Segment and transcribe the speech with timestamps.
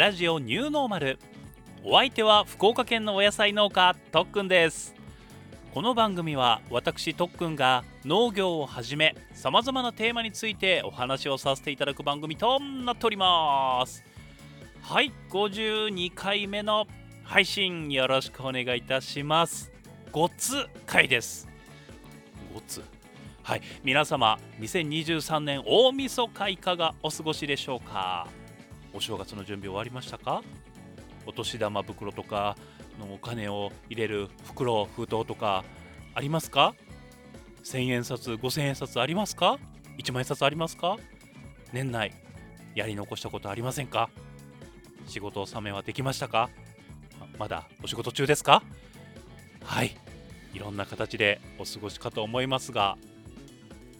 [0.00, 1.18] ラジオニューノーマル。
[1.84, 4.94] お相手は福岡県のお野菜農家とっくんです。
[5.74, 14.02] この番組は私とっくんが農業をはじめさまざまなテーマについてお話をさせていただく番組となっております。
[14.80, 16.86] はい52回目の
[17.22, 19.70] 配信よろしくお願いいたします。
[20.10, 21.46] ごつ回です。
[22.54, 22.82] ごつ？
[23.42, 28.28] はい皆様2023年大晦日いかがお過ごしでしょうか？
[28.92, 30.42] お正月の準備終わりましたか？
[31.26, 32.56] お年玉袋とか
[32.98, 35.64] のお金を入れる袋封筒とか
[36.14, 36.74] ありますか
[37.64, 39.58] ？1000円札5000円札ありますか
[39.98, 40.96] ？1万円札ありますか？
[41.72, 42.12] 年内
[42.74, 44.10] やり残したことありませんか？
[45.06, 46.50] 仕事納めはできましたか？
[47.38, 48.62] まだお仕事中ですか？
[49.62, 49.96] はい。
[50.52, 52.98] いろんな形でお過ごしかと思いますが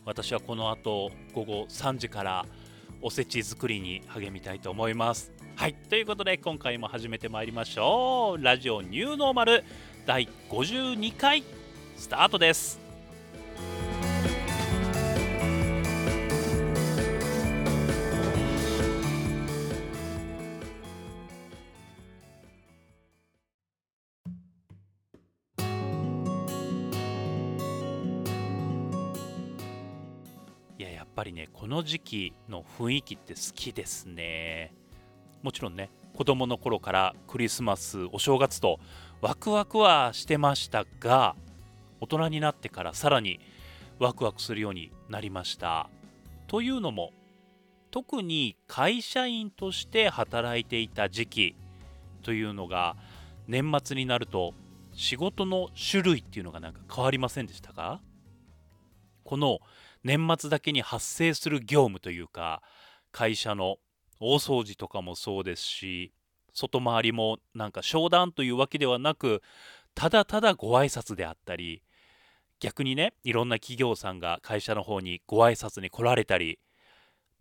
[0.05, 2.45] 私はこの後午後3時から
[3.03, 5.33] おせち作りに励みたいと思います。
[5.57, 5.75] はい。
[5.75, 8.43] ということで今回も始めてまいりましょう。
[8.43, 9.65] ラジオニューノーマル
[10.07, 11.45] 第52回
[11.97, 12.81] スタートです。
[31.21, 34.73] ぱりねこの時期の雰囲気って好きですね。
[35.43, 38.81] もちろんね子供の頃からクリスマスお正月と
[39.21, 41.37] ワクワクはしてましたが
[42.01, 43.39] 大人になってからさらに
[43.99, 45.91] ワクワクするようになりました。
[46.47, 47.13] というのも
[47.91, 51.57] 特に会社員として働いていた時期
[52.23, 52.97] というのが
[53.47, 54.55] 年末になると
[54.95, 58.01] 仕事の種類っていうのがなんか変わりませんでしたか？
[59.23, 59.59] この
[60.05, 62.63] 年末だけに発生する業務というか
[63.13, 63.77] 会社の
[64.21, 66.13] 大掃除とかもそうですし
[66.53, 69.43] 外回りもなんか商談というわけではなく
[69.95, 71.83] ただただご挨拶であったり
[72.61, 76.59] 逆にねいろんな企業さんが会社の方にご挨拶に来られたり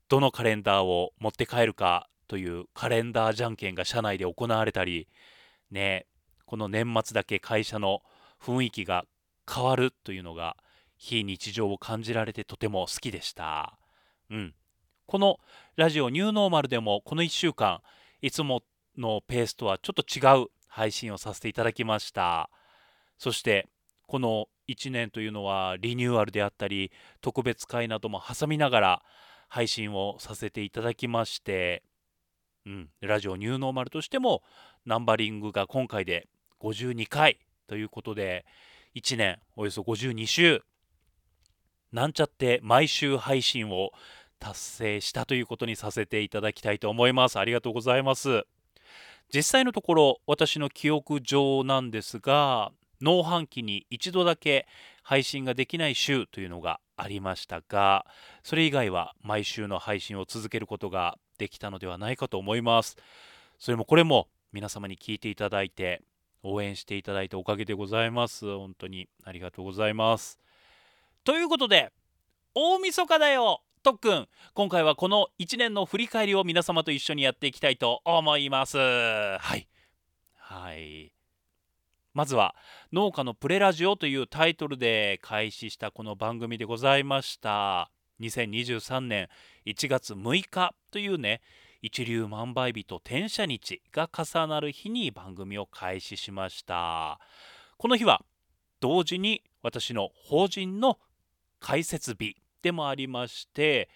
[0.08, 5.08] どのカレンダーを持って帰るかというカレンダーじゃんけんが社内で行われたり
[5.72, 6.06] ね
[6.46, 8.02] この年末だけ会社の
[8.42, 9.06] 雰囲気が
[9.52, 10.56] 変わるというのが
[11.00, 13.80] 非日常を感じられてとても好きでした。
[14.30, 14.54] うん。
[15.08, 15.40] この
[15.78, 17.82] ラジオニューノーマルでもこの1週間
[18.22, 18.62] いつも
[18.98, 22.50] のペースとはちょっと違う配信をさせていただきました。
[23.18, 23.68] そして
[24.08, 29.02] この1年というのはリニューアルであったり特別会なども挟みながら
[29.48, 31.82] 配信をさせていただきまして、
[32.66, 34.44] うん、ラジオニューノーマルとしても
[34.86, 36.28] ナンバリングが今回で
[36.62, 38.46] 52回ということで
[38.96, 40.62] 1年およそ52週
[41.92, 43.92] なんちゃって毎週配信を
[44.40, 47.40] 達成したということにさせていただきたいと思います。
[47.40, 48.46] ありがとうございます。
[49.34, 54.68] 実際のところ私の記憶上なんですが農飯期に一度だけ
[55.04, 58.06] 配信ができない週というのがありましたが
[58.44, 62.98] それ以外は毎週の配信を続けることができたのではないかと思います
[63.60, 66.02] それもこれも皆様に聞いていただいて
[66.42, 70.40] 応援していただいたおかげでございます本当にありがとうございます
[71.24, 71.92] ということで
[72.56, 74.28] 大晦日だよとっくん。
[74.54, 78.78] 今回はこの1年の振り返りを皆様と一緒にやっていきたいと思います。
[78.78, 79.68] はい。
[80.36, 81.14] はい。
[82.14, 82.56] まずは
[82.92, 87.92] 「農家のプレラジオ」というタイトルで開始したこの番組でございました。
[88.20, 89.30] 2023年
[89.66, 91.42] 1月6日というね
[91.82, 97.20] 一粒万倍日と転写日が重なる日に番組を開始しました。
[97.78, 98.26] この日は
[98.82, 101.00] 同時に私の法人の
[101.60, 103.90] 開設日でもありまして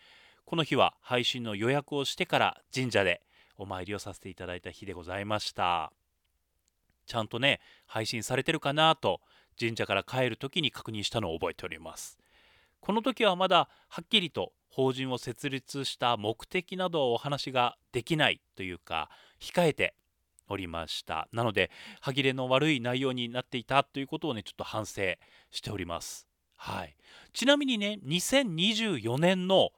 [0.45, 3.21] この日は配信の予約をしてから神社で
[3.57, 5.91] お参りをさせていただいた日でございました。
[7.05, 9.21] ちゃんとね配信されてるかなと
[9.59, 12.17] 神社から帰る時に確認したのを覚えております。
[12.79, 19.95] この時はまだはっきりと法人を設立した目的などお話ができないというか控えて
[20.49, 21.27] おりました。
[21.31, 21.71] なので
[22.01, 25.01] 歯切れの悪い内容になっていたということをねちょっと反省
[25.51, 26.27] しております。
[26.65, 26.95] はい、
[27.33, 29.71] ちなみにね2024年の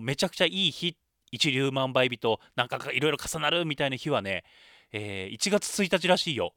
[0.00, 0.96] めちゃくちゃいい日
[1.32, 4.44] 一粒万倍日となんかいろいろ重なるみたいな日はね、
[4.92, 6.54] えー、1月1日らしいよ。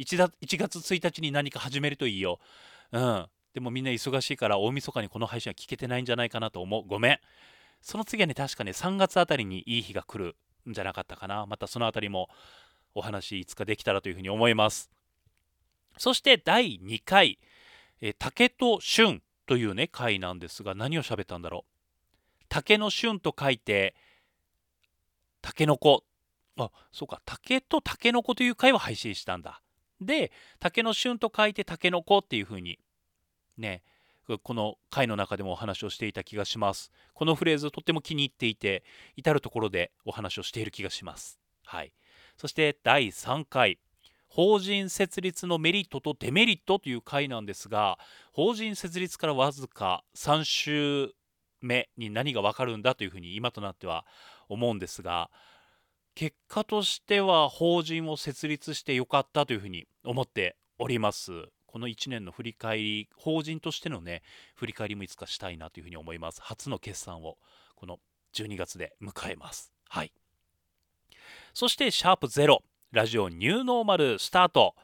[0.00, 2.40] 1, 1月1日に何か始めるといいよ。
[2.90, 3.26] うん。
[3.54, 6.82] でもみんな忙しいから大晦日にこの配信は聞けてないんじゃないかなと思う。
[6.84, 7.18] ごめん。
[7.82, 10.34] その次はね確かね3月あたりにいい日が来る
[10.68, 11.46] んじゃなかったかな。
[11.46, 12.28] またそのあたりも
[12.96, 14.90] お話いつかできたらというふうに思います。
[15.96, 17.38] そして第2回。
[18.00, 22.44] え竹と春というね回なんですが何を喋ったんだろう？
[22.48, 23.94] 竹の春と書いて
[25.42, 26.04] タケノコ
[26.56, 27.22] あそうか。
[27.24, 29.62] 竹とタケノコという回は配信したんだ。
[30.00, 32.78] で竹の旬と書いてタケノコっていう風に
[33.58, 33.82] ね
[34.42, 36.90] この回の中でもお話をしていた気がします。
[37.14, 38.84] このフレーズとっても気に入っていて
[39.16, 41.38] 至る所でお話をしている気がします。
[41.64, 41.92] はい。
[42.36, 43.78] そして第3回。
[44.30, 47.98] 法人設立のメリットとデメリットという回なんですが
[48.32, 51.12] 法人設立からわずか3週
[51.60, 54.06] 目に何がわかるんだというふうに今となっては
[54.48, 55.30] 思うんですが
[56.14, 61.32] 結果としては法人を設立してよかったというふうに思っております。
[61.66, 64.22] この1年の振り返り法人としてのね
[64.56, 66.40] 振り返りもいつかしたいなというふうに思います。
[66.42, 67.38] 初の決算を
[67.76, 68.00] この
[68.34, 69.72] 12月で迎えます。
[69.88, 70.12] はい。
[71.54, 72.62] そしてシャープゼロ。
[72.92, 74.74] ラジオニューノーマルスタート。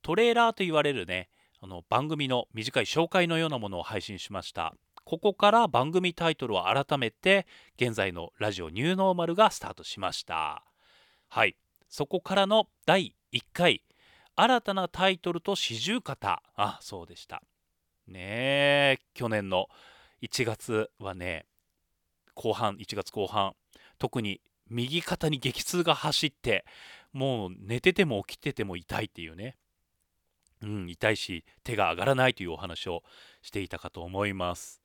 [0.00, 1.28] トレーラーと言われるね
[1.60, 4.74] あの番組の短い紹介のようなものを配信しました。
[5.04, 7.44] ここから番組タイトルを改めて
[7.76, 10.62] 現在のラジオニューノーマルがスタートしました。
[11.28, 11.56] はい。
[11.88, 13.82] そこからの第1回
[14.36, 16.40] 新たなタイトルと四十肩。
[16.54, 17.42] あそうでした。
[18.06, 19.66] ねえ去年の
[20.22, 21.46] 1月はね
[22.34, 23.54] 後半1月後半
[23.98, 26.64] 特に右肩に激痛が走って
[27.16, 29.56] もう寝てても起きてても痛いっていうね
[30.62, 33.02] うん、痛いし手が上がらないというお話を
[33.42, 34.82] していたかと思います。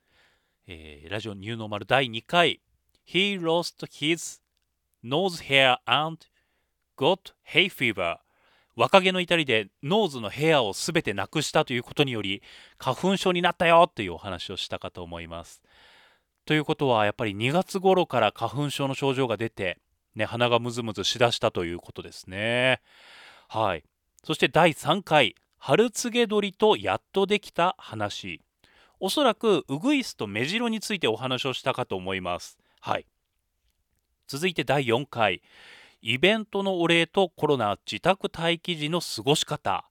[0.68, 2.62] えー、ラジオニューノーマル第2回
[3.07, 4.42] He lost his
[5.04, 6.25] nose hair and
[6.98, 8.18] got hay fever
[8.75, 12.42] 若気の至りで nose の hair を全てなくしたということにより
[12.78, 15.62] 花粉症になったよというお話をしたかと思います。
[16.45, 19.78] ということはやっぱり2月頃から花粉症の症状が出て、
[20.16, 22.81] ね、鼻がムズムズしだしたということですね。
[23.48, 23.84] はい。
[24.24, 28.42] そして第3回春告げ鳥とやっとできた話。
[29.00, 32.58] おそらくウグイスとメジロについてお話をしたかと思います。
[32.80, 33.06] はい。
[34.28, 35.42] 続いて第4回
[36.02, 39.86] イベントのお礼とコロナ自宅待機時の過ごし方。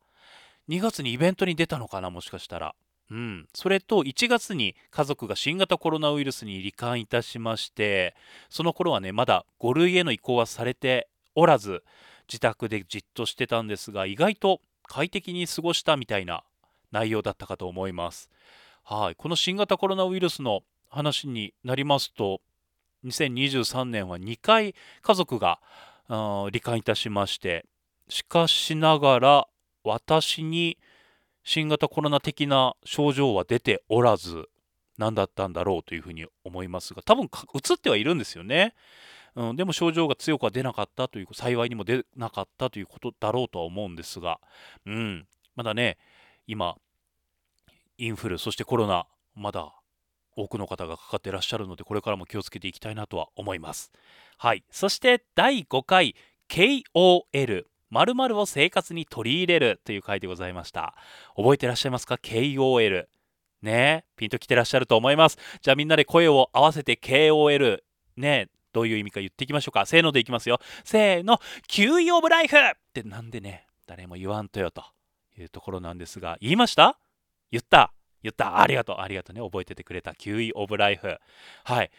[0.68, 2.74] 2月にイベントに出たのかなもしかしたら。
[3.10, 8.14] うん、それと1月に家族が新型コロナウイルスに罹患いたしまして
[8.48, 11.82] その頃はねまだ5類への移行はされておらず
[12.28, 16.44] 自宅でじっとしてたんですが意外と快適に過ごしたみたいな
[16.92, 18.28] 内容だったかと思います。
[18.82, 19.14] はい。
[19.14, 22.40] この新型コロナウイルスの話になりますと
[23.04, 25.60] 2023年は2回家族が
[26.08, 27.66] 罹患いたしまして
[28.08, 29.48] しかしながら
[29.84, 30.76] 私に
[31.42, 34.48] 新型コロナ的な症状は出ておらず
[34.98, 38.74] 何だったんだろうというふうに思いますが多分映ってはいるんですよね、
[39.34, 44.38] うん、でも症状が強くは出なかったという幸いにも出なかったということだろうとは思うんですが、
[44.86, 45.26] うん、
[45.56, 45.96] まだね
[46.46, 46.76] 今
[47.96, 49.72] インフルそしてコロナまだ
[50.36, 53.90] 多くの方がかかってらっしゃるのでこれからも気をつけていきたいなとは思います。
[54.38, 54.64] はい。
[54.70, 56.14] そして第5回
[56.48, 60.94] KOL 〇〇を生活に取り入れるという回でございました
[61.36, 63.06] 覚えてらっしゃいますか？KOL
[63.62, 64.04] ね？
[64.16, 67.80] ピンときてらっしゃると思いますじゃあみんなで声を合わせて KOL
[68.16, 68.48] ね？
[68.72, 72.60] どういう意味か言っていきましょうかせーのでいきますよせーのキウイオブライフっ
[72.94, 74.84] てなんでね誰も言わんとよと
[75.36, 76.98] いうところなんですが言いました？
[77.50, 77.92] 言った
[78.22, 78.60] 言った。
[78.60, 78.96] ありがとう。
[79.00, 79.40] ありがとうね。
[79.40, 80.14] 覚えててくれた。
[80.14, 81.16] キウイオブライフ。
[81.64, 81.90] はい。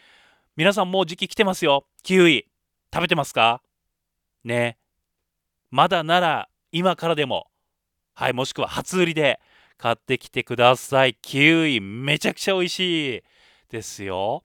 [0.55, 1.87] 皆さんもう時期来てますよ。
[2.03, 2.45] キウイ。
[2.93, 3.63] 食べてますか？
[4.43, 4.77] ね？
[5.71, 7.47] まだなら今からでも。
[8.13, 8.33] はい。
[8.33, 9.39] もしくは初売りで
[9.77, 11.15] 買ってきてください。
[11.21, 13.23] キウイめちゃくちゃ美味しい
[13.69, 14.43] ですよ。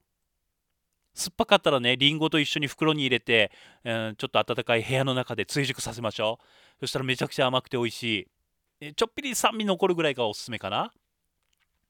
[1.13, 3.51] 酸っぱかったらね、りんごと一緒に袋に入れて、
[3.83, 6.39] うん、ちょっと暖かい部屋の中で追熟させましょ
[6.77, 6.79] う。
[6.81, 8.29] そしたらめちゃくちゃ甘くて美味し
[8.81, 8.93] い。
[8.95, 10.93] ちょっぴり酸味残るぐらいがおすすめかな。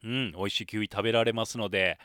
[0.04, 2.00] うん、美味しいキウイ食べられますので、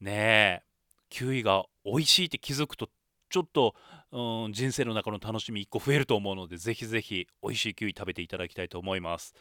[0.00, 0.62] ねえ、
[1.08, 2.88] キウイが美味しいって気づくと、
[3.34, 3.74] ちょっと、
[4.12, 9.34] うん、人生の中の楽しみ1個増えると思うので、ぜひぜひ美味しいキウイ食べていただきたいと思います。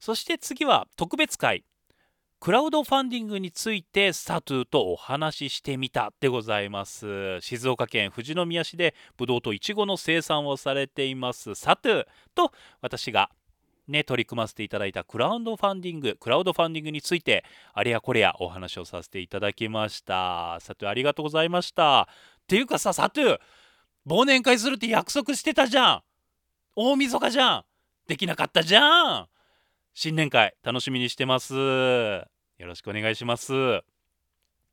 [0.00, 1.64] そして次は特別会。
[2.40, 7.40] クラウドファンディングについてサトゥーとお話ししてみたでございます。
[7.40, 13.30] 静岡県富士宮市でブドウとイチゴの生産をされていますサトゥーと私が
[13.88, 20.58] ね、取り組ませていただいたクラウドファンディング、クラウドファンディングについて、あれやこれやお話をさせていただきました。
[20.60, 22.08] サトゥありがとうございました。
[22.48, 23.38] っていうかさ、サトゥ
[24.06, 26.02] 忘年会するって約束してたじゃん。
[26.76, 27.64] 大晦日じゃん。
[28.06, 29.28] できなかったじゃん。
[29.92, 31.52] 新年会楽しみにしてます。
[31.52, 32.26] よ
[32.60, 33.52] ろしくお願いします。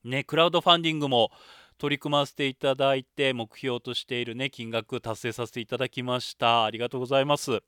[0.06, 1.32] ね、クラウドファンディングも
[1.78, 6.64] 取り組ませていただいて目標としているね金額達成させていただきました。
[6.64, 7.60] ありがとうございます。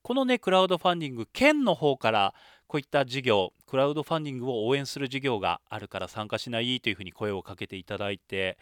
[0.00, 2.34] このねクラウドファンディング県の方から
[2.66, 8.56] こういった事業クラウドファンディングを応援する事業があるから参加しないというふうに声をかけていただいて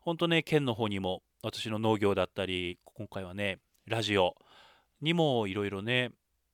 [0.00, 4.36] 本当ね県の方にも私の農業だったり今回はねラジオ
[5.00, 6.12] にもいろいろね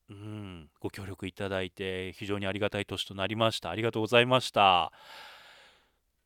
[0.09, 3.69] うんご協力いただいて非常にありがたい年となりました。
[3.69, 4.91] ありがとうございました。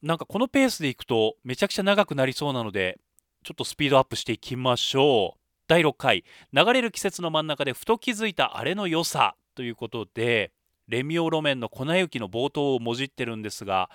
[0.02, 2.98] なんかこのペースでいくとめちゃくちゃ長くなりそうなので
[3.44, 5.40] ちょっとスピードアップしていきましょう。
[5.68, 6.24] 第6回
[6.54, 10.52] 流れる季節の真ん中でふと気づいたあれの良さということで
[10.88, 13.90] レミオロメンの粉雪の冒頭をもじってるんですが、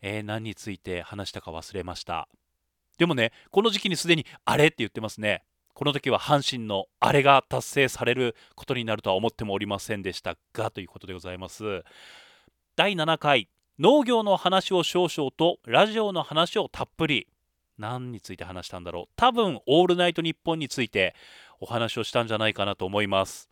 [0.00, 2.28] えー、何について話したか忘れました。
[2.98, 5.44] でもねこの時期にすでにあれって言ってますね。
[5.74, 11.82] この時は阪神のあれが達成されることになるとは思ってもおりませんでしたがということでございます。
[12.76, 13.48] 第7回
[13.78, 17.26] 農業の話を少々とラジオの話をたっぷり
[17.78, 19.12] 何について話したんだろう。
[19.16, 21.14] 多分「オールナイトニッポン」について
[21.58, 23.51] お話をしたんじゃないかなと思います。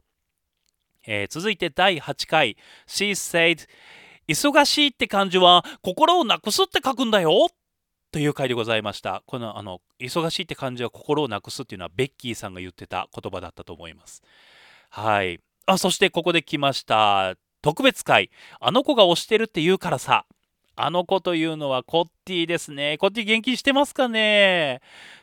[1.06, 2.56] えー、続いて第8回。
[2.86, 3.66] She said
[4.28, 7.48] 忙しいって漢字は心をなくすって書くんだよ。
[8.12, 9.22] という回でございました。
[9.26, 14.22] このあの忙しいって漢字は心をなくすっていうのはベッキーさんが言ってた言葉だったと思います。
[14.90, 15.40] はい。
[15.66, 17.34] あそしてここで来ました。
[17.62, 18.30] 特別会。
[18.58, 20.26] あの子が推してるって言うからさ。
[20.76, 22.96] あの子というのはコッティですね。
[22.98, 24.80] コッティ元気してますかね？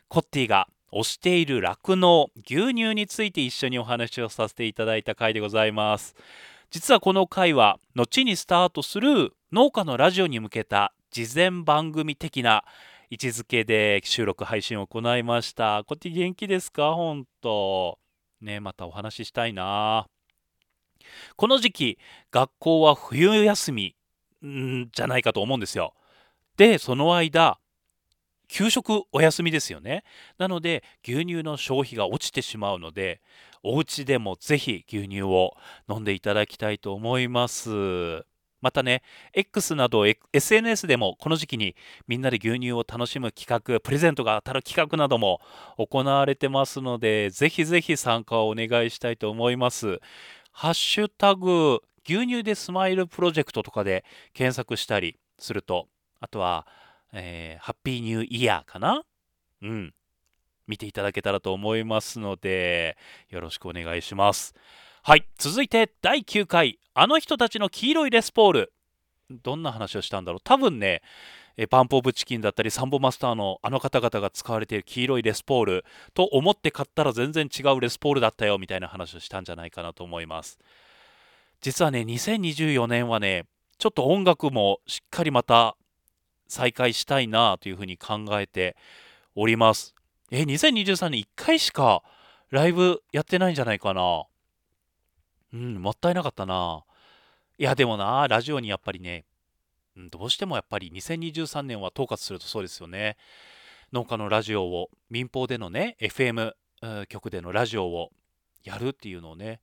[0.08, 0.68] コッティが。
[0.91, 6.15] 推している酪農牛乳について一緒にお話をさせていただいた回でございます。
[6.70, 12.63] 実はこの回は後にスタートする農家のラジオに向けた事前番組的な
[13.10, 15.84] 位置づけで収録配信を行いました。
[15.86, 16.94] こっち元気ですか？
[16.94, 17.98] 本当。
[18.41, 20.08] ねまたお話ししたいな。
[21.38, 21.98] この時期
[22.32, 23.96] 学校は冬休み
[24.46, 25.94] んじゃないかと思うんですよ。
[26.58, 27.60] でその間
[28.48, 30.04] 給食お休みですよね。
[30.38, 33.22] なので牛乳の消費が落ちてしまうので
[33.63, 35.54] お家でもぜひ牛乳を
[35.89, 38.25] 飲んでいただきたいと思います。
[38.60, 41.75] またね X など SNS でもこの時期に
[42.08, 45.42] みんなで牛乳を楽しむ企画プレゼントが当たる企画なども
[45.77, 50.00] 行われてますのでぜひぜひ参加をお願いしたいと思います。
[50.51, 55.88] ハッシュタグ牛乳でスマイルプロジェクトとかで検索したりすると
[56.20, 56.66] あとは
[57.20, 59.04] えー、ハッピーニューイヤーかな？
[59.62, 59.94] うん。
[60.68, 62.98] 見ていただけたらと思いますので、
[63.30, 64.54] よろしくお願いします。
[65.02, 68.74] はい、続いて第9回、あの人たちの黄色いレスポール。
[69.30, 70.42] どんな話をしたんだろう？
[70.44, 71.02] 多分ね、
[71.70, 80.60] パンプオブチキンだったりサンボマスターのあの方々が使われている黄色いレスポールと思って買ったら全然違うレスポールだったよみたいな話をしたんじゃないかなと思います。
[81.62, 83.46] 実はね、2024年はね、
[83.80, 85.76] ちょっと音楽もしっかりまた
[86.48, 88.75] 再開したいなというふうに考えて
[89.36, 89.96] おります。
[90.32, 92.04] え、2023年1回しか
[92.50, 94.24] ライブやってないんじゃないかな。
[95.54, 96.84] うん、もったいなかったな。
[97.58, 99.25] いや、でもな、ラジオにやっぱりね、
[99.96, 103.18] うん、どうしてもやっぱり2023年は統括するとそうですよね。
[103.94, 106.54] 農家のラジオを、民放でのね、FM
[107.08, 108.12] 局でのラジオを
[108.63, 109.62] やるっていうのをね、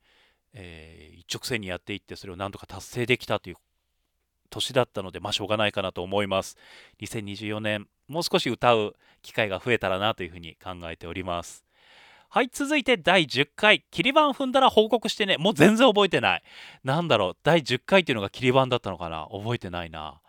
[0.54, 3.56] えー、一直線にやっていって、それをなんとか達成できたという
[4.50, 6.56] 年だったので、まあ、しょうがないかなと思います。
[7.00, 11.64] 2024年、もう少し歌う機会が増えたらなというふうに考えております。
[12.28, 15.36] はい、続いて第10回、切り板踏んだら報告してね。
[15.38, 16.42] もう全然覚えてない。
[16.82, 19.28] なんだろう、第10回っていうのが切り板だったのかな？
[19.30, 20.20] 覚えてないな。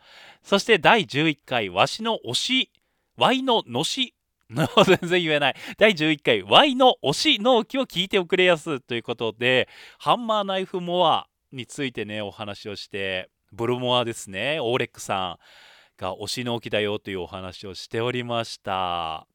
[0.43, 2.71] そして第11回、わしの推し、
[3.17, 4.13] ワイののし、
[4.85, 5.55] 全然言えない。
[5.77, 9.67] 第11回、Y の推し納期を聞いておくれやすということで、
[9.97, 14.59] ハンマーナイフモアについてね、お話をして、ブルモアですね。
[14.59, 19.27] オーレックさんが推しの置きだよというお話をしておりました。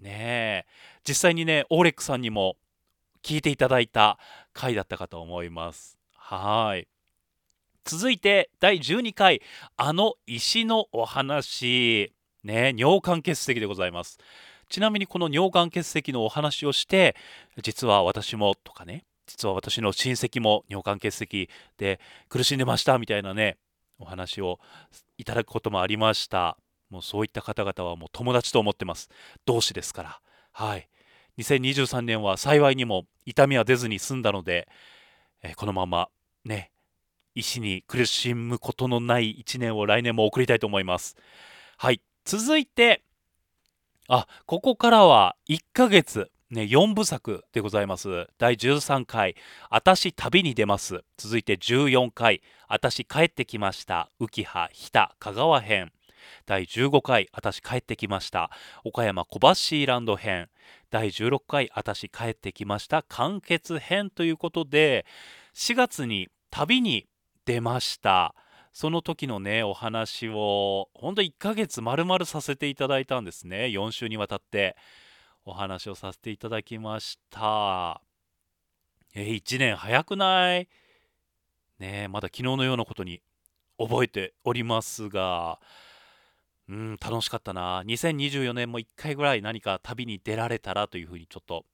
[0.00, 0.66] ねえ。
[1.06, 2.56] 実際にねオーレックさんにも
[3.22, 4.18] 聞いていただいた
[4.52, 5.98] 回だったかと思います。
[6.12, 6.88] はい。
[7.84, 9.40] 続いて第12回
[9.76, 12.12] あの石のお話。
[12.44, 14.18] ね尿管結石でございます。
[14.68, 17.16] ちなみにこの尿管結石のお話をして
[17.62, 23.56] 実は私もとかね実は私の親戚も尿管結石で苦しんでましたみたいなね
[23.98, 24.58] お話を
[25.16, 26.56] いただくこともありました。
[26.90, 29.10] もうそういった方々はもう友達と思ってます。
[29.44, 30.20] 同志ですから。
[30.52, 30.88] はい。
[31.38, 34.68] 2023年は幸いにも痛みは出ずに済んだので、
[35.42, 36.08] えー、このまま
[36.44, 36.72] ね
[37.34, 41.16] 医師に苦しむことのない1年を来年も送りたいと思います。
[41.76, 42.00] はい。
[42.24, 43.02] 続いて
[44.08, 46.30] あここからは1ヶ月。
[46.50, 48.26] ね、4部作でございます。
[48.38, 49.36] 第13回、
[49.68, 51.04] あたし旅に出ます。
[51.18, 54.10] 続いて14回、あたし帰ってきました。
[54.18, 55.92] 浮葉、日田、香川編。
[56.46, 58.50] 第15回、あたし帰ってきました。
[58.82, 59.40] 岡山小
[59.84, 60.48] 橋ランド編。
[60.90, 63.02] 第16回、あたし帰ってきました。
[63.02, 65.04] 完結編ということで、
[65.54, 67.08] 4月に旅に
[67.44, 68.34] 出ました。
[68.72, 74.76] その時のねお話をほんと1ヶ月丸々させていただいたんですね4週にわたって
[75.48, 78.02] お話をさせていただきました。
[79.14, 80.68] え1年早くない？
[81.78, 83.22] ねまだ昨日のようなことに
[83.78, 85.58] 覚えておりますが。
[86.68, 87.82] うん楽しかったな。
[87.86, 91.64] 2024年も1回ぐらい何か旅に出られたらというふうにちょっと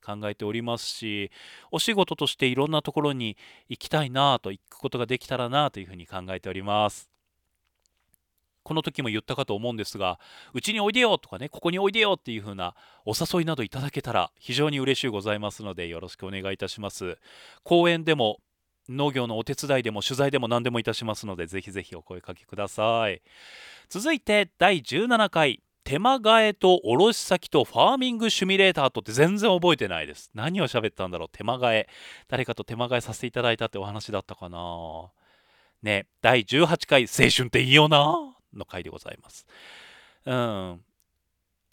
[0.00, 1.32] 考えておりますし
[1.72, 3.36] お仕事としていろんなところに
[3.68, 7.13] 行きたいなと行くことができたらなというふうに考えております。
[8.64, 10.18] この時も言ったかと思うんですが
[10.52, 17.18] うちにおいでよとかねここにおいでよっていう風なお誘いなどいただけたら非常に嬉しいございますのでよろしくお願いいたします
[17.62, 18.40] 公園でも
[18.88, 23.22] 農業のお手伝いでも取材でも何でもいたしますのでぜひぜひお声かけください
[23.88, 30.30] 続いて第17回手間替えと卸先とファーミングシミュレーターとって全然覚えてないです。
[30.34, 31.88] 何を喋ったんだろう手間替え。
[32.26, 34.58] 誰かと手間替えさせていただいたってお話だったかな
[35.82, 39.46] ね、第18回青春っていいよなの回でございます。
[40.26, 40.80] うん。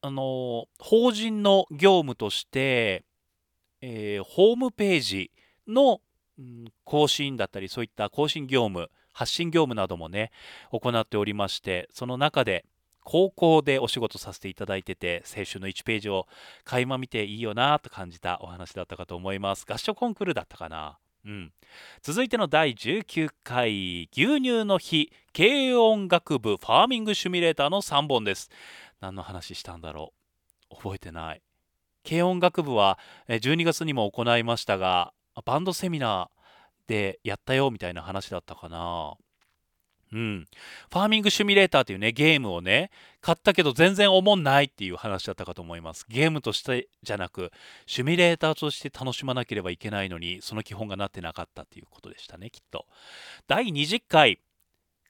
[0.04, 3.06] あの、法人の業務として、
[3.82, 5.32] えー、ホームページ
[5.68, 6.02] の、
[6.40, 10.32] うん、更新だったり、そういった更新業務、発信業務などもね、
[10.72, 12.66] 行っておりまして、その中で、
[13.04, 16.28] 高校でお仕事させていただいてて青春の1ページを
[16.64, 21.54] 垣間見ていいよなと感じたお話だったかと思います合唱コンクールだったかなうん。
[22.02, 28.50] 続いての第19回牛乳の日軽音楽部ファーミングシミレーターの3本です。
[29.00, 30.14] 何の話したんだろ
[30.72, 30.76] う。
[30.76, 31.42] 覚えてない。
[32.08, 32.98] 軽音楽部は
[33.28, 35.14] 12月にも行いましたが
[35.46, 36.42] バンドセミナー
[36.88, 39.14] でやったよみたいな話だったかな。
[40.14, 40.48] うん。
[40.92, 42.92] ファーミングシミュレーターというね、ゲームをね、
[43.22, 46.06] 買ったけど全然思んないっていう話だったかと思います。
[46.10, 47.52] ゲームとしてじゃなく、
[47.86, 52.86] シミュレーターとして楽しまなければいけないのに、その基本がなってなかったっていうことでしたね、きっと。
[53.48, 54.40] 第20回、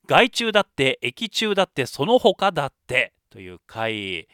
[0.08, 4.28] 害虫だって、液中だって、その他だって、という回、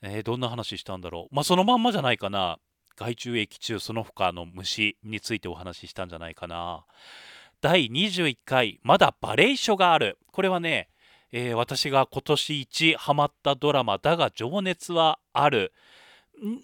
[0.00, 1.34] えー、どんな話したんだろう。
[1.34, 2.58] まあ、そのまんまじゃないかな。
[2.96, 6.84] 害虫、液中、その他の虫についてお話ししたんじゃないかな。
[7.64, 10.18] 第21回まだバレエ書がある。
[10.32, 10.90] これはね、
[11.32, 15.72] えー、私が今年一ハマったドラマだが情熱はある。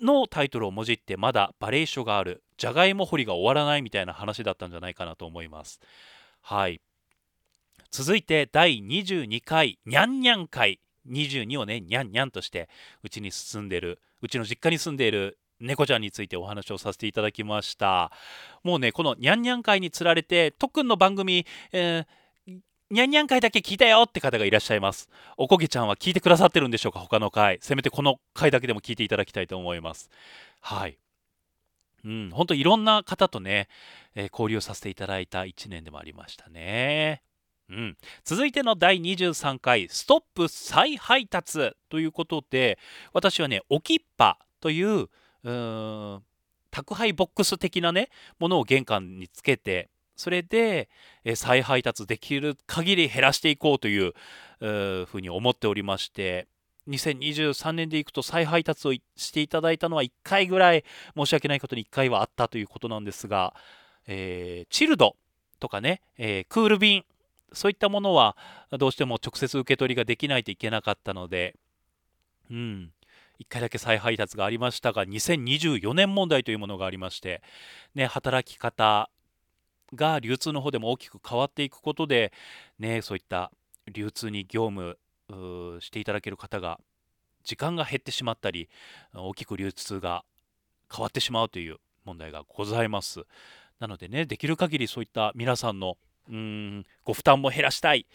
[0.02, 2.42] のタイトルをもじってまだバレエ書がある。
[2.58, 5.80] じゃがいも掘りが終わらないみたいな話だったんじゃないかなと思います。
[6.42, 6.82] はい。
[7.90, 10.80] 続いて第22回にゃんにゃん会。
[11.08, 12.68] 22をねにゃんにゃんとして
[13.02, 18.10] うちに住んでるうちの実家に住んでいる猫ちゃんについてお話をさせていただきました。
[18.64, 25.08] もうねこのにゃんにゃん会につられて特訓の番組、えー、にゃんにゃん会だけ聞いたよって方がいらっしゃいます。
[25.36, 30.10] おこげちゃんは聞いてくださってるんでしょうか他の回せめてこの回だけでも聞いていただきたいと思います。
[30.60, 30.98] はい。
[32.04, 33.68] うん、本当いろんな方とね、
[34.14, 37.22] えー、交流させていただいた1年でもありましたね。
[37.68, 42.80] うん、続いての第23回「ストップ再配達」ということで
[43.12, 45.08] 私はね「おきっぱ」という
[45.44, 46.22] うん。
[46.70, 50.90] 宅配ボックス的なねものを玄関につけてそれで、
[51.24, 54.12] え再配達できる限り減らしていこうという
[54.60, 56.46] ふうに思っておりまして
[56.88, 60.84] 2023年でいくと再配達をしていただいたのは1回ぐらい
[61.16, 63.54] 申し訳ないことに1回はあったということなんですが、
[64.06, 65.16] えー、チルド
[65.58, 67.04] とかね、えー、クール便
[67.52, 68.36] そういったものは
[68.72, 71.56] どうしても直接受け取りができないといけなかったので、
[72.50, 72.90] うん、
[73.40, 77.42] 1回だけ再配達がありましたが2024年問題というものがありまして、
[77.94, 79.08] ね、働き方
[79.94, 82.32] が流通の方でも大きく変わっていくことで、
[82.78, 83.50] ね、そういった
[83.90, 84.98] 流通に業務
[85.80, 86.78] していただける方が
[87.42, 88.68] 時間が減ってしまったり
[89.14, 90.24] 大きく流通が
[90.94, 93.24] 変わってしまうという問題がございます。
[93.78, 95.96] なのでねできる限りそういった皆さんの
[96.28, 98.06] うんご負担も減らしたい。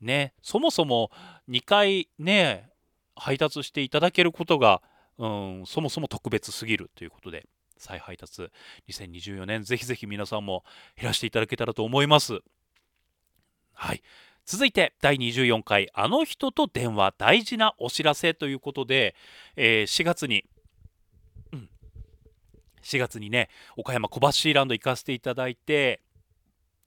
[0.00, 1.10] ね、そもそも
[1.48, 2.68] 2回ね
[3.16, 4.82] 配達していただけることが、
[5.18, 7.46] うん、そもそも特別すぎるということで
[7.78, 8.50] 再配達
[8.88, 10.64] 2024年ぜひぜひ皆さんも
[10.96, 12.40] 減らしていただけたらと思います。
[13.72, 14.02] はい。
[14.46, 19.14] 続いて第24回「あの人と電話大事なお知らせ」ということで、
[19.56, 20.44] えー、4月に、
[21.52, 21.70] うん、
[22.82, 26.02] 4月にね岡山小橋ランド行かせていただいて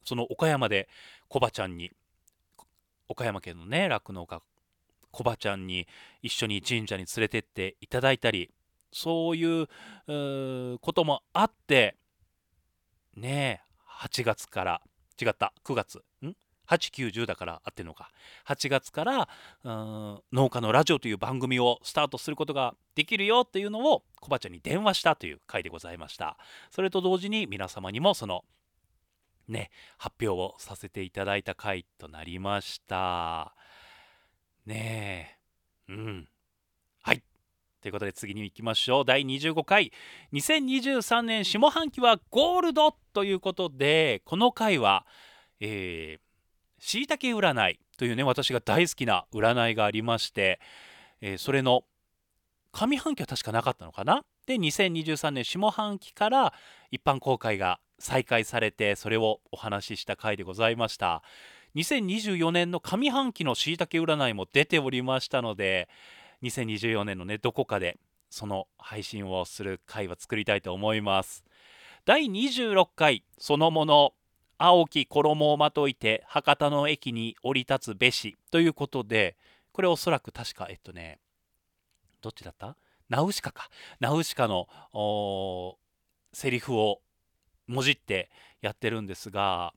[0.03, 0.87] その岡山で
[1.29, 1.91] コバちゃんに
[3.07, 4.41] 岡山県のね酪農家
[5.17, 5.87] コバちゃんに
[6.21, 8.51] 一緒に神社に連れてっていただいたり
[8.91, 9.67] そういう
[10.77, 11.95] こともあって
[13.15, 13.67] ねえ
[14.05, 14.81] 8月から
[15.19, 16.35] 違った9月ん
[16.69, 18.11] ？8910だから合ってるのか。
[18.45, 19.27] 8月から
[19.63, 26.37] 農家のラジオという番組をスタートすることができるよっていうのをコバちゃんに電話したという回でございました。
[26.69, 28.45] それと同時に皆様にもその
[29.47, 33.55] ね発表をさせていただいた回となりました。
[34.67, 35.37] ね
[35.87, 35.93] え。
[35.93, 36.27] うん。
[37.01, 37.23] はい。
[37.81, 39.05] ということで次に行きましょう。
[39.05, 39.93] 第25回。
[40.33, 45.05] 2023年下半期はゴールドということでこの回は
[45.61, 46.19] し
[47.01, 50.59] いたけ占いというね私が大好きな占いがありまして、
[51.21, 51.85] えー、それの
[52.73, 54.23] 上半期は確かなかったのかな？
[54.45, 56.53] で2023年下半期から
[56.91, 61.23] 一般公開が再開されてそれをお話しした回でございました。
[61.77, 65.87] 2024年の上半期のしいたけ占いも出ておりましたので
[66.41, 67.99] 2024年のねどこかで
[68.31, 71.43] その配信をする回は作りたいと思います。
[72.05, 74.13] 第26回そのもの
[74.57, 79.35] 青き衣をまといて博多の駅に降り立つべしということで
[79.71, 81.19] これおそらく確かえっとね
[82.21, 82.75] どっちだった？
[83.07, 83.69] ナウシカか。
[83.99, 84.67] ナウシカの
[86.33, 87.01] セリフを
[87.67, 89.73] もじってやってるんですが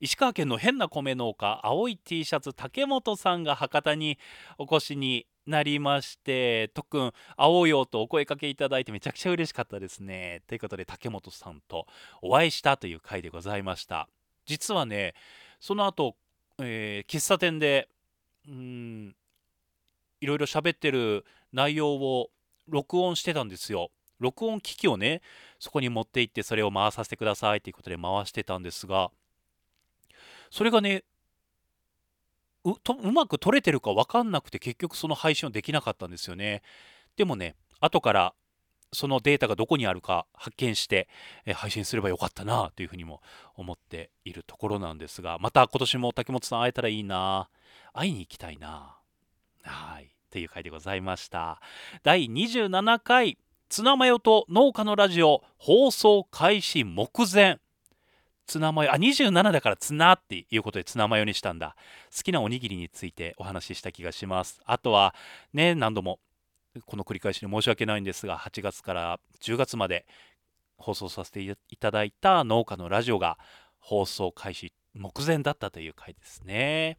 [0.00, 4.18] 石川県の変な米農家青い T シャツ竹本さんが博多に
[4.58, 10.42] お越しになりまして特訓会おうよとお声かけいただいてめちゃくちゃ嬉しかったですね。
[10.46, 11.86] ということで竹本さんと
[12.22, 14.08] お会いしたという回でございました。
[14.46, 15.14] 実はね
[15.58, 16.16] その後、
[16.58, 17.88] えー、喫茶店で
[18.46, 19.16] うん
[20.20, 22.30] いろいろ喋ってる内容を
[22.68, 23.90] 録音してたんですよ。
[24.20, 25.22] 録音機器をね
[25.58, 29.10] そこに持って行ってそれを回させてくださいということで回してたんですが
[30.50, 31.04] それがね
[32.64, 36.62] うとうまく撮れてるか分かんなくて結局その配信はできなかったんですよね。
[37.16, 38.34] でもね後から
[38.92, 41.08] そのデータがどこにあるか発見して、
[41.44, 43.20] え配信すればよかったなというふうにも
[43.54, 47.50] 思っているところなんですがまた今年も竹本さん会えたらいいな。
[47.92, 48.96] 会いに行きたいな。
[49.62, 50.14] はい。
[50.30, 51.60] という回でございました。
[52.02, 57.58] 第27回ツナマヨと農家のラジオ放送開始目前。
[58.48, 61.76] ツナマヨあ27だからツナっていうことでツナマヨにしたんだ。
[62.16, 64.60] 好きなおにぎりについてお話しした気がします。
[64.64, 65.14] あとは
[65.52, 66.18] ね何度も
[66.86, 70.06] この繰り返しに申し訳ないんですが8月から10月まで
[70.78, 73.38] 放送させていただいた農家のラジオが
[73.78, 76.96] 放送開始目前だったという回ですね。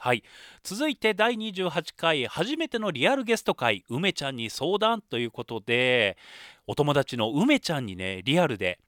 [0.00, 0.24] はい。
[0.64, 6.16] 続いて第28回初めてのリアルゲスト会梅ちゃんに相談ということで
[6.66, 8.80] お友達の梅ちゃんにねリアルで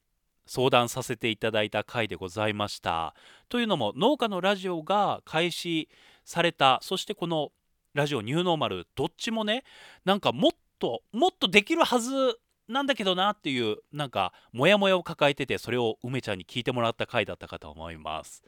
[0.50, 3.14] 相談させていただいた回でございました。
[3.48, 5.88] というのも農家のラジオが開始
[6.24, 7.52] されたそしてこの
[7.94, 9.62] ラジオニューノーマルどっちもね
[10.04, 12.36] なんかもっともっとできるはず
[12.66, 18.42] なんだけどなっていうなんかモヤモヤを抱えててそれを梅ちゃんに聞いてもらった回だったかと思います。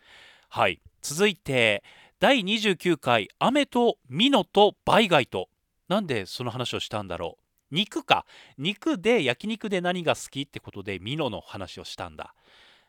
[0.48, 0.80] はい。
[1.02, 1.84] 続いて
[2.18, 5.48] 第29回「雨とミノとバイガイと」
[5.86, 7.41] なんでその話をしたんだろう。
[7.72, 8.24] 肉か。
[8.58, 12.35] 肉で焼肉で何が好きってことでミノの話をしたんだ。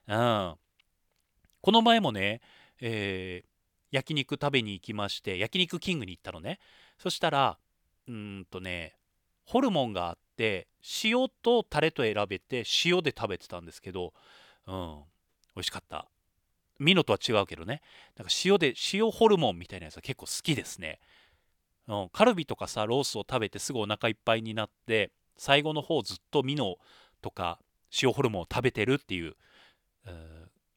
[0.07, 0.55] うん。
[1.61, 2.41] この前もね、
[2.81, 3.47] えー、
[3.91, 6.59] 焼肉食べに行きまして焼肉キングに行ったのね。
[6.99, 7.57] そしたら
[8.07, 8.95] うんとね
[9.45, 10.67] ホルモンがあって
[11.03, 14.13] 塩とタレと選べて塩で食べてたんですけど
[14.67, 14.99] うん。
[15.55, 16.07] 美味しかった。
[16.79, 17.81] ミノとは違うけどね。
[18.17, 20.99] なんか塩で塩ホルモンみたいなやつは結構好きですね、
[21.87, 26.77] うん、カルビとかさロースを食べてすぐお腹いっぱいになって最後の方ずっとミノ
[27.21, 27.59] とか
[28.01, 29.35] 塩ホルモンを食べてるっていう、う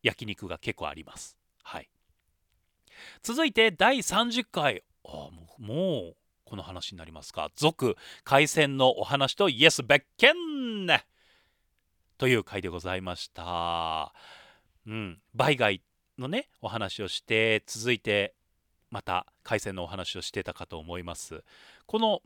[0.03, 1.37] 焼肉が結構あります。
[1.63, 1.89] はい。
[3.23, 4.83] 続いて第30回。
[5.05, 7.51] あもうこの話になりますか。
[7.57, 10.35] 続海鮮のお話とイエス別件
[12.19, 14.13] という回でございました。
[14.87, 15.83] うん、売買
[16.19, 18.35] のねお話をして続いて
[18.91, 21.43] また海鮮のお話をしてたかと思います。
[21.87, 22.23] この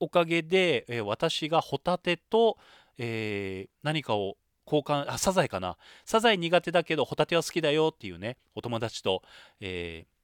[0.00, 2.58] おかげで、えー、私がホタテと、
[2.98, 5.76] えー、何かを交換あサザエかな。
[6.04, 9.22] サザエ苦手だけどホタテは好きだよっていうねお友達と、
[9.60, 10.16] えー、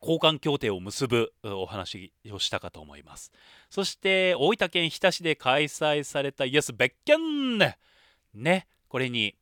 [0.00, 3.30] 交換協定を結ぶお話をしたかと思います。
[3.70, 7.58] そして大分県日田市で開催されたイエス別件
[8.34, 9.36] ねこれに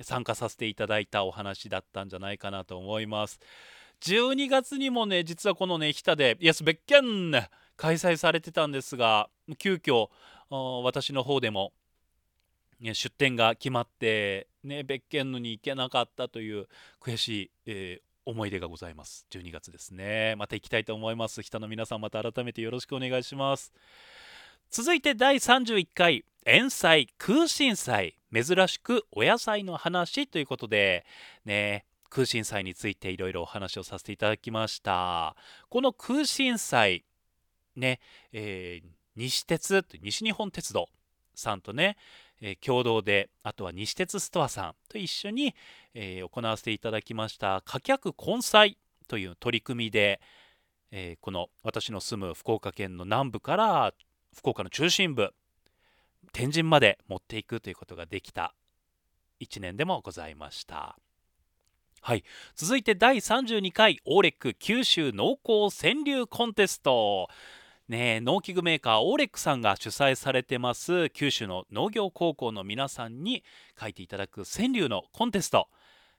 [0.00, 3.40] 参加させていただいたお話だったんじゃないかなと思います。
[4.02, 7.02] 12月にもね実はこのね日田でイエス別件
[7.76, 10.08] 開催されてたんですが急遽
[10.82, 11.72] 私の方でも、
[12.80, 16.66] ね、出店が決まってね別件のに行けなかったという
[17.00, 19.26] 悔しい、えー思い出がございます。
[19.32, 20.36] 12月ですね。
[20.36, 21.42] また行きたいと思います。
[21.42, 23.72] 人の皆さんまた改めてよろしくお願いします。
[24.70, 31.04] 続いて第31回塩菜空心菜珍しくお野菜の話ということで
[31.44, 35.34] ね空心菜についていろいろお話をさせていただきました
[35.70, 37.04] この空心菜
[37.74, 38.00] ね、
[38.34, 40.88] えー、西鉄西日本鉄道
[41.34, 41.96] さんとね、
[42.42, 45.54] えー、共同であとは西鉄ストアさんと一緒に、
[45.94, 48.76] えー、行わせていただきました貨客根菜
[49.08, 50.20] という取り組みで、
[50.90, 53.92] えこの私の住む福岡県の南部から
[54.34, 55.34] 福岡の中心部
[56.32, 58.54] 天神まで持っていくということができた
[59.40, 61.01] 1年でもございました。
[62.04, 62.24] はい、
[62.56, 67.28] 続いて第32回オーレック九州農耕川柳コンテスト。
[67.88, 73.44] ね農機具メーカーオーレックさんが主催されてます九州の農業高校の皆さんに
[73.80, 75.68] 書いていただく川柳のコンテスト。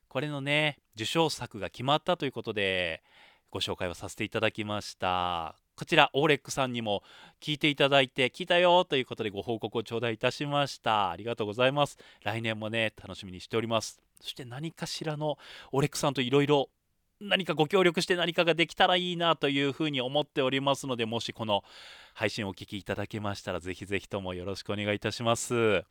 [0.08, 3.04] これのね受賞作が決まったということで
[3.52, 5.58] ご紹介をさせていただきました。
[5.76, 7.04] こちらオーレックさんにも
[7.41, 11.12] 聞いていただいて聞いたよということでご報告を頂戴いたしました。
[11.12, 11.98] ありがとうございます。
[12.24, 14.12] 来年もね楽しみにしております。
[14.24, 15.38] そして何かしらの
[15.74, 16.70] オレックさんといろいろ
[17.20, 21.62] 何かご協力して何かができたらいいなというふうに思っておりますのでもしこの
[22.14, 25.84] 配信をお聞きいただけましたらぜひぜひともよろしくお願いいたします。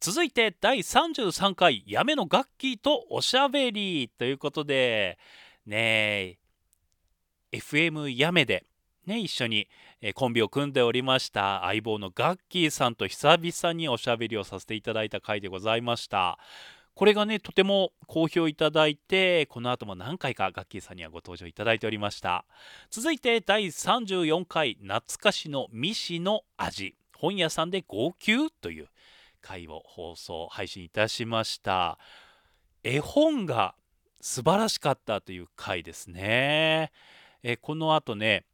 [0.00, 5.18] 続いて第33回やめのガッキーとおしゃべりということで
[5.66, 6.38] ね
[7.52, 8.64] え FM やめで
[9.06, 9.68] ね、一緒に
[10.14, 16.38] コンビを組んでおりました相棒のガッキーさんと久々におしゃべりをさせていただいた回でございました。
[16.94, 22.44] これがねとても好評いただいてこの後も何回かガッキーさんにはご登場いただいておりました。
[22.90, 26.94] 続いて第34回懐かしのミシの味。
[27.16, 28.88] 本屋さんで号泣という
[29.40, 31.98] 回を放送配信いたしました。
[32.82, 33.74] 絵本が
[34.20, 36.90] 素晴らしかったという回ですね。
[37.42, 38.44] えこの後ね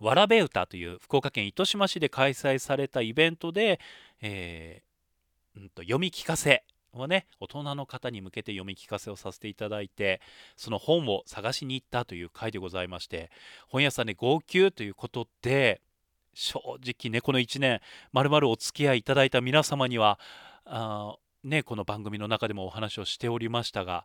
[0.00, 3.80] わらべ歌という福岡県糸島市で開催されたイベントで、
[4.20, 6.64] えー、うんと読み聞かせ
[6.96, 10.20] をね大人の方に向けて読み聞かせをさせていただいて
[10.56, 13.30] その本を探しに行ったという回でございまして
[13.68, 15.80] 本屋さんで号泣ということで
[16.34, 17.80] 正直ねこの1年
[18.12, 20.18] まるまるお付き合いいただいた皆様には
[20.64, 24.04] あねこの番組の中でもお話をしておりましたが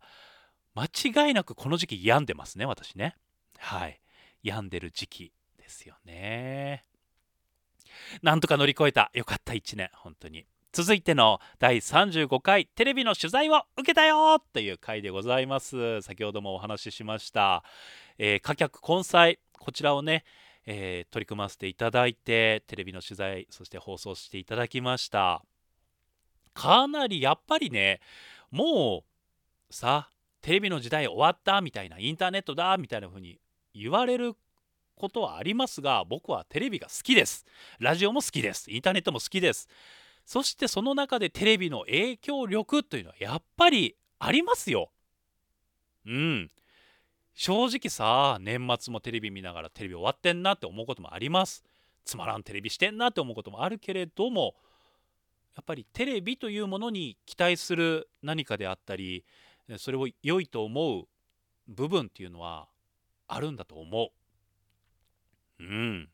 [0.76, 3.16] 間違いなくこの時期病んでますね私ね。
[3.58, 4.00] はい。
[4.44, 6.86] 病んでる時期ですよね。
[8.22, 9.12] なんとか乗り越えた。
[9.14, 10.46] よかった1年本当に。
[10.72, 16.02] 続いての第35回テレビの取材を受けたよという回でございます。
[16.04, 17.64] 先ほどもお話ししました、
[18.20, 20.24] えー、客根菜こちらをね、
[20.68, 25.42] えー、取り組ませていただいてテレビの取材そして放送していただきました。
[26.54, 28.00] かなりやっぱりね
[28.52, 29.04] も
[29.72, 33.40] うさテレビの時代終わったみたいなインターネットだみたいな風に
[33.74, 34.36] 言われる
[34.96, 37.44] ことはありますが僕はテレビが好きです。
[37.80, 38.70] ラジオも好きです。
[38.70, 39.68] インターネットも好きです。
[40.30, 44.92] そしてその中でテレビの影響力というのはやっぱりありますよ
[46.06, 46.52] うん
[47.34, 51.64] 正直さ年末もテレビ見ながらテレビ終わってんなって思うこともあります
[52.06, 54.54] つまらんテレビしてんなって思うこともあるけれども
[55.56, 59.26] やっぱりテレビというものに期待する何かであったり
[59.80, 61.06] それを良いと思う
[61.68, 62.68] 部分っていうのは
[63.28, 64.12] あるんだと思
[65.60, 65.64] う。
[65.64, 66.10] うん。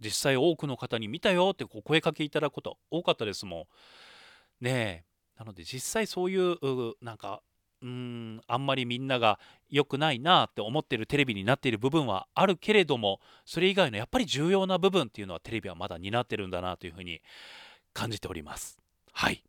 [0.00, 3.68] 実際多くの方に見たよってこう声かけいただくこと多かったですも
[4.60, 4.64] ん。
[4.64, 5.08] ねえ。
[5.38, 6.56] なので実際そういう
[7.00, 7.42] なんか
[7.82, 9.38] うんあんまりみんなが
[9.70, 17.20] 良くないなって思ってるテレビになっている部分はあるけれどもそれ以外のやっぱり重要な部分っていうのはテレビはまだ担ってるんだなというふうに
[17.92, 18.78] 感じております。
[19.12, 19.42] はい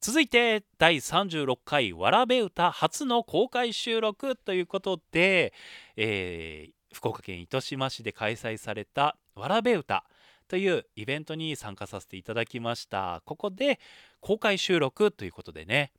[0.00, 5.54] 続いて第36回わらべ歌初の公開収録ということで、
[5.96, 10.04] えー、福岡県糸島市で開催されたわらべ歌
[10.48, 13.22] というイベントに参加させていただきました。
[13.24, 13.80] ここで
[14.20, 15.92] 公開収録ということでね。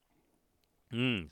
[0.91, 1.29] うん。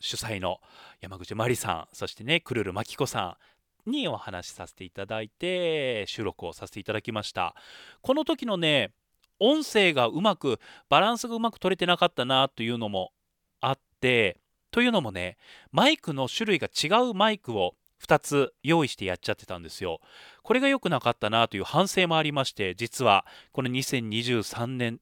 [0.00, 0.60] 主催の
[1.00, 3.38] 山口真理さんそしてねくるるまきこさ
[3.86, 7.54] んにお話しさせていただいて収録をさせていただきました。
[8.02, 8.92] この時のね
[9.40, 13.12] 音声がうまくバランスがうまく取れてなかったなというのも
[13.60, 14.40] あって
[14.70, 15.36] というのもね
[15.72, 20.00] マイクの種類が違うマイクを2つ用意してやっちゃってたんですよ。
[20.42, 25.00] これが良くなかったなという反省もありまして実はこの2023年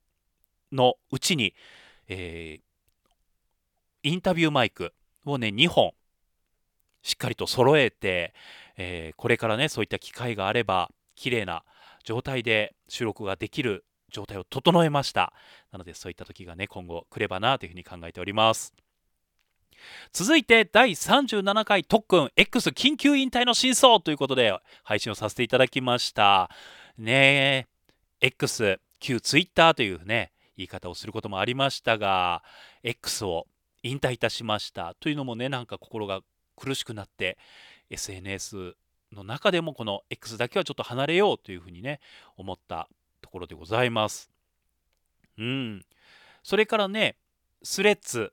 [0.71, 1.55] のうちに、
[2.09, 4.93] えー、インタビューマイク
[5.25, 5.93] をね2本
[7.03, 8.35] しっかりと揃えて、
[8.77, 11.65] えー、これからねそういった機会があれば綺麗な
[12.05, 15.33] 状態で収録ができる状態を整えました
[15.73, 18.75] なのでそういった時がね今後来ればなというふうに考えております
[20.13, 26.51] 続いて第37回特訓 X 緊急引退の真相ということで配信をさせていただきました。
[26.99, 27.67] ね
[28.21, 32.43] え X 旧 Twitter というね言い方をすることもありましたが
[32.83, 33.47] X を
[33.83, 34.95] 引退いたしました。
[35.01, 36.21] というのもねなんか心が
[36.57, 37.39] 苦しくなって
[37.91, 38.75] SNS
[39.13, 42.01] の中でもこの X だけはちょっと離れようというふうにね
[42.37, 42.89] 思った
[43.21, 44.31] ところでございます。
[45.39, 45.85] うん。
[46.43, 47.17] それからね
[47.63, 48.33] スレッズ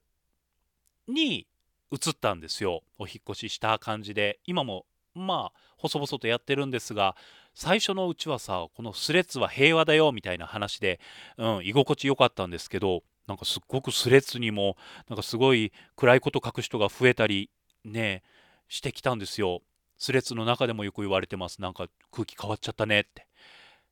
[1.10, 1.48] に
[1.92, 2.84] 移ったんですよ。
[2.98, 4.40] お引越しした感じで。
[4.46, 7.16] 今もまあ細々とやってるんですが
[7.54, 11.00] 最初のうちはさこのスレッズは平和だよみたいな話で、
[11.38, 14.78] うん、居心地良かったんですけどなんかすっごくスレッズにも
[15.10, 17.50] なんかすごい暗いこと書く人が増えたり
[17.84, 18.24] ね
[18.68, 19.62] してきたんですよ。
[19.98, 21.62] スレッズの中でもよく言われてます。
[21.62, 23.28] なんか空気変わっちゃったねって。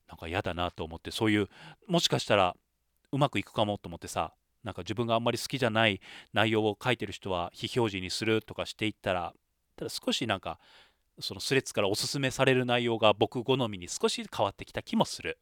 [0.08, 1.49] なんか嫌だなと思ってそういう
[1.88, 2.56] もしかしたら
[3.12, 4.32] うまくいくかもと思ってさ
[4.63, 6.02] なんか自分があんまり好きじゃない
[6.34, 9.34] 内容を書いてる人は非表示にするとかしていったら
[9.76, 10.60] ただ少しなんか
[11.20, 15.39] そのスレッズからおすすめされる内容が僕好みに少し変わってきた気もする。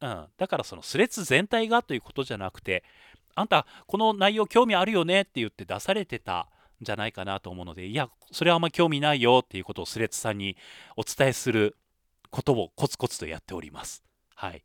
[0.00, 2.84] うん、だからそのスレッズ全体がということじゃなくて
[3.34, 6.48] あんたこの内容興味あるよねって言って出されてた
[6.82, 10.56] んじゃないかなと思うのでいやそれはあんま興味ないよっていうことをスレッズさんに
[10.96, 11.76] お伝えする
[12.30, 14.02] ことをコツコツとやっております。
[14.34, 14.62] はい。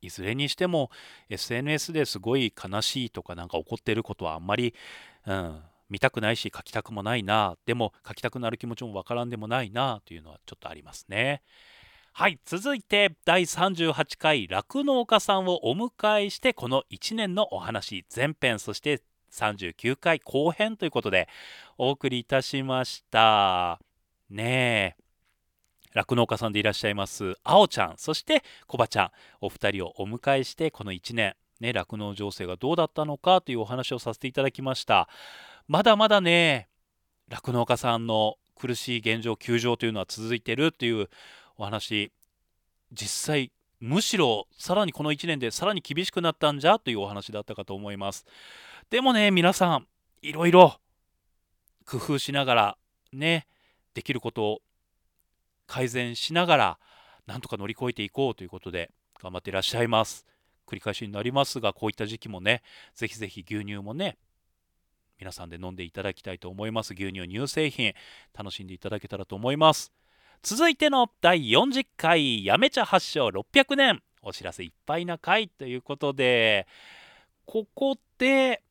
[0.00, 0.90] いずれにしても
[1.28, 4.74] SNS ですごい悲しいとかなんか起こってることはあんまり、
[5.26, 11.42] うん、見たくないし書きたくもないなでも書きたくなる気持ちもわからんでもないなというのはちょっとありますね。
[12.12, 21.28] はい続いて第38回酪農家さんをお迎えしてこの1年のお話前編そして39回後編ということで
[21.76, 23.78] お送りいたしました
[24.30, 25.07] ねえ
[25.94, 29.10] 酪農家さんでいらっしゃいますあおちゃんそしてこばちゃん。
[29.40, 35.08] お二人をお迎えしてこの1年ね酪農情勢がどうだったのかというお話をさせていただきました。
[35.66, 36.68] まだまだね
[37.28, 41.08] 酪農家さんの苦しい現状窮状というのは続いてるっていう
[41.56, 42.12] お話。
[42.92, 48.24] 実際むしろさらにこの1年でさらに厳しくなったんじゃというお話だったかと思います。
[48.90, 49.86] でもね皆さん
[50.22, 50.80] いろいろ
[51.84, 52.78] 工夫しながら
[53.12, 53.46] ね
[53.94, 54.62] できることを
[55.68, 56.78] 改善しながら
[57.26, 58.90] なんとか乗り越えていこうということで
[59.22, 60.26] 頑張っていらっしゃいます。
[60.66, 62.62] 繰り返しになりますがこういった時期もね
[62.94, 64.18] ぜひぜひ牛乳もね
[65.18, 66.94] 皆さんで飲んでいただきたいと思います。
[66.94, 67.94] 牛乳乳製品
[68.36, 69.92] 楽しんでいただけたらと思います。
[70.42, 76.66] 続いての第40回やめ茶発祥600年お知らせいっぱいな回ということで
[77.44, 78.62] ここで、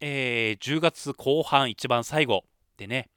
[0.00, 2.44] えー、10月後半一番最後
[2.78, 3.10] でね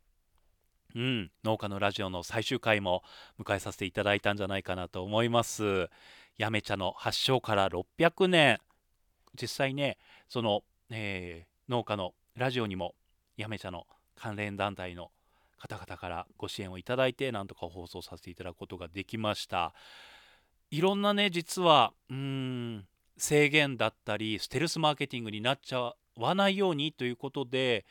[0.96, 3.04] うん、農家のラジオの最終回も
[3.40, 5.90] 迎えさせていただいたんじゃないかなと思います。
[6.38, 8.60] やめ茶の発祥から600年。
[9.40, 9.98] 実際ね
[10.30, 12.96] その、えー、農家のラジオにも
[13.36, 15.12] やめ茶の関連団体の
[15.60, 19.74] 方々からご支援をいただいてなんとか放送させていただくことができました。
[20.72, 27.86] いろんなね実はうん制限だったりステルスマーケティングになっちゃわないようにということで、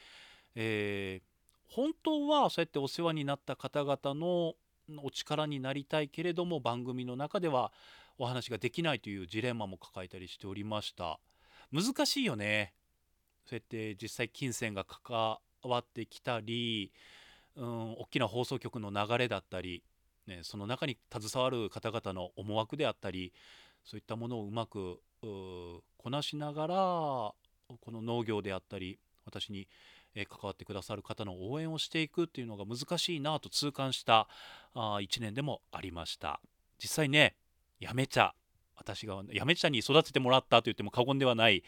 [0.55, 1.36] えー
[1.69, 4.55] 本当はそうやってお世話になった方々の
[5.03, 7.73] お力になりたいけれども番組の中では
[8.19, 11.19] お話ができないというジレンマも抱えたりしておりました。
[11.73, 12.73] 難しいよね。
[13.47, 16.93] そうやって実際金銭が関わってきたり、
[17.57, 19.83] うん、大きな放送局の流れだったり、
[20.27, 23.33] ね、その中に携わる方々の思惑であったり
[23.85, 27.35] そういったものをうまくこなしながらこ
[27.91, 29.69] の農業であったり私に
[30.17, 34.27] え関わってくださる方の応援をしていくっていうのが難しいなと痛感した
[34.75, 36.41] あ1年でもありました
[36.83, 37.37] 実際ね
[37.79, 38.35] やめ茶
[38.77, 41.63] 私がやめ茶に育ててもらったと言っても過言ではない、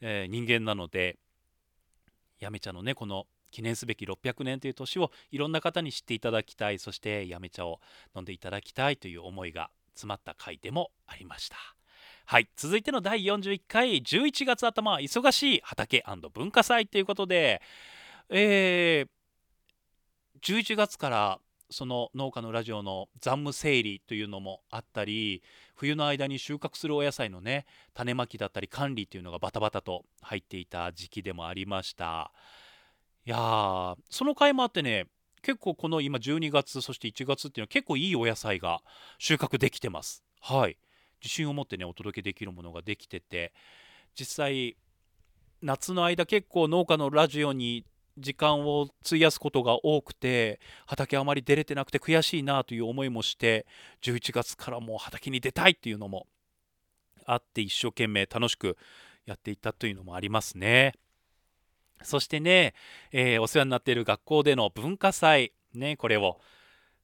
[0.00, 1.18] えー、人間なので
[2.38, 7.80] やめ茶のねこの記念すべき600年という年をいろんな方に知っていただきたいそしてやめ茶を
[8.14, 11.75] 飲んでいただきたいという思いが詰まった回でもありました。
[12.28, 12.48] はい。
[12.56, 17.62] 続いての第41回11月頭忙しい畑文化祭ということで、
[18.30, 21.38] えー、11月から
[21.70, 25.44] その農家のラジオの残務整理というのもあったり
[25.76, 32.32] 冬の間に収穫するお野菜のね種まきだったり管理というのがバタバタと入っていた時期でもありました。
[33.24, 35.06] いやーその回もあってね
[35.42, 38.80] 結構この今12月そして1月っていうのは結構いいお野菜が
[39.20, 40.24] 収穫できてます。
[40.40, 40.76] はい。
[41.22, 43.52] 自信を持ってねお届けできるものができてて
[44.18, 44.76] 実際
[45.62, 47.84] 夏の間結構農家のラジオに
[48.18, 53.66] 時間を費やすことが多くて畑あまり出れてなくて悔しいなという思いもして
[54.02, 56.26] 11月からもう畑に出たいっていうのも
[57.26, 58.76] あって一生懸命楽しく
[59.26, 60.94] やっていったというのもありますね。
[62.02, 62.74] そしてね、
[63.10, 66.38] えー、お世話になっている学校での文化祭ねこれを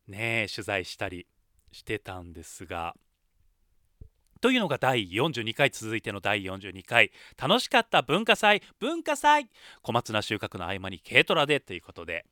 [0.07, 1.27] ね取材したり
[1.73, 2.95] してたんですが
[4.43, 7.13] というのが第42回続いての第42回。
[7.41, 9.49] 楽しかった文化祭文化祭。
[9.83, 12.27] 小松菜収穫の合間に軽トラでということで。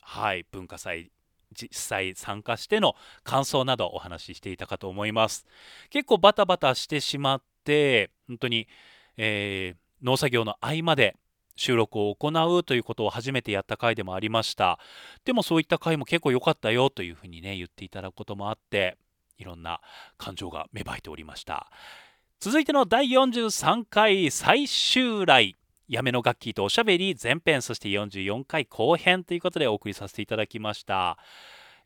[0.00, 1.10] はい文化祭
[1.52, 2.94] 実際参加しての
[3.24, 5.44] 感想などお話ししていたかと思います。
[5.90, 8.68] 結構バタバタしてしまって本当に、
[9.16, 11.16] えー、農作業の合間で
[11.56, 14.78] 収録を行うということを初めてやった回でもありました。
[15.24, 18.96] でもそういった回も結構良かったよというふうにね言っていただくこともあって。
[19.38, 19.80] いろんな
[20.18, 21.70] 感情が芽生えておりました
[22.40, 25.56] 続いての第43回最終来
[25.88, 31.16] やめの楽器とおしゃべり前編そして44回後編ということでお送りさせていただきました、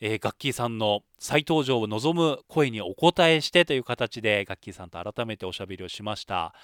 [0.00, 6.54] えー、ガッキーさんの再登場を望む声にお答えしてという形でガッキーさんと改めておしゃべりをしました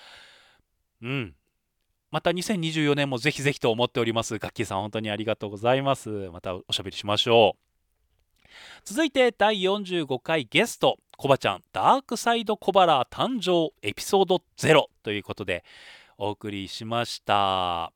[1.02, 1.34] うん
[2.10, 4.38] また2024年もぜひぜひと思っております。
[4.38, 6.08] ガッキーさん本当にありがとうございます。
[6.32, 7.65] またおしゃべりしましょう。
[8.84, 15.64] 続いて第45回ゲスト、コバちゃんダークサイドコバラー誕生エピソード0ということで
[16.18, 17.92] お送りしました。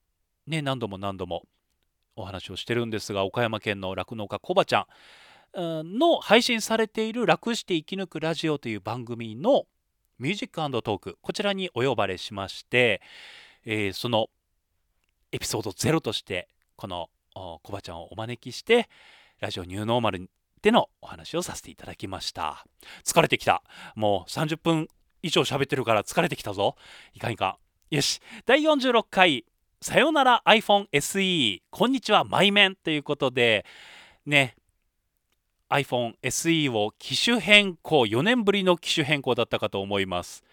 [0.47, 1.43] ね、何度も何度も
[2.17, 4.87] お話をしてるんですが、岡山県の酪農家コバちゃ
[5.57, 9.67] んの配信されている楽して生き抜くラジオという番組の
[10.19, 13.01] ミュージックトーク、こちらにお呼ばれしまして、
[13.65, 14.29] えー、その
[15.33, 18.89] エピソード0としてこのコバちゃんをお招きして
[19.39, 20.29] ラジオニューノーマル
[20.63, 22.65] でのお話をさせていただきました。
[23.05, 23.63] 疲れてきた。
[23.95, 24.89] もう30分
[25.23, 26.77] 以上喋ってるから疲れてきたぞ。
[27.15, 27.59] いかんいか
[27.91, 27.95] ん。
[27.95, 28.21] よし。
[28.47, 29.45] 第46回
[29.81, 33.65] さよなら iPhone SE こんにちはマイメンということで
[34.27, 34.57] ね。
[35.71, 38.01] iPhone SE を機種変更。
[38.01, 40.45] 4年ぶりの機種変更だったかと思います。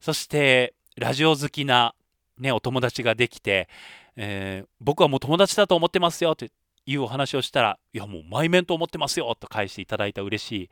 [0.00, 1.94] そしてラジオ好きな
[2.38, 3.68] ね、お友達ができて、
[4.16, 6.32] えー、僕はもう友達だと思ってますよ。
[6.32, 6.50] って
[6.86, 10.70] いうお話をしたら、いやもう前面と思ってますよと返していただいた嬉しい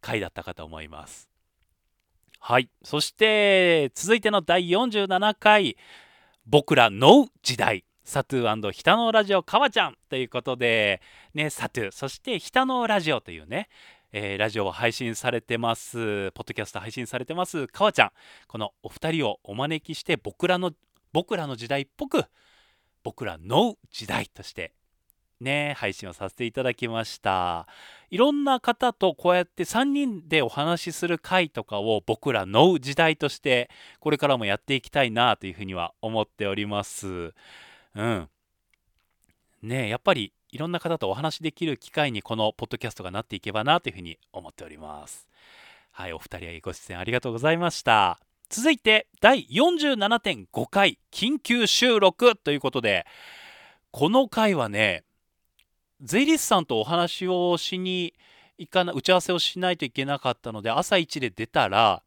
[0.00, 1.30] 回だったかと思います。
[2.38, 2.70] はい。
[2.82, 5.76] そして、続いての第47回、
[6.46, 7.84] 僕らの時代。
[8.02, 11.00] サトゥーヒタノラジオかわちゃんということで、
[11.32, 13.68] ね、サトゥー、そしてヒタノラジオというね、
[14.12, 18.10] えー、ラジオを配信されてます、ポッドキャスト配信されてます、かわちゃん。
[18.48, 20.72] このお二人をお招きして僕らの
[21.12, 22.24] 僕らの時代っぽく
[23.02, 24.72] 僕らの時代として
[25.40, 27.66] ね配信をさせていただきました。
[28.10, 33.70] いろんな方とこうやって3人でお話しする回とかを僕らの時代として
[34.00, 37.32] これからもやっていきたいなというふうには思っております。
[37.94, 38.28] うん。
[39.62, 45.28] ねやっぱりいろんな方とお話しできる機会にこのポッドキャストがなっていけばなというふうに思っております。
[45.92, 48.18] はいお二人ご出演ありがとうございました。
[48.48, 53.06] 続いて第47.5回緊急収録ということで
[53.92, 55.04] この回はね
[56.02, 58.14] 税理士さんとお話をしに
[58.58, 62.02] 行かな打ち合わせをしないといけなかったので朝一で出たら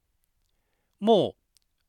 [0.99, 1.35] もう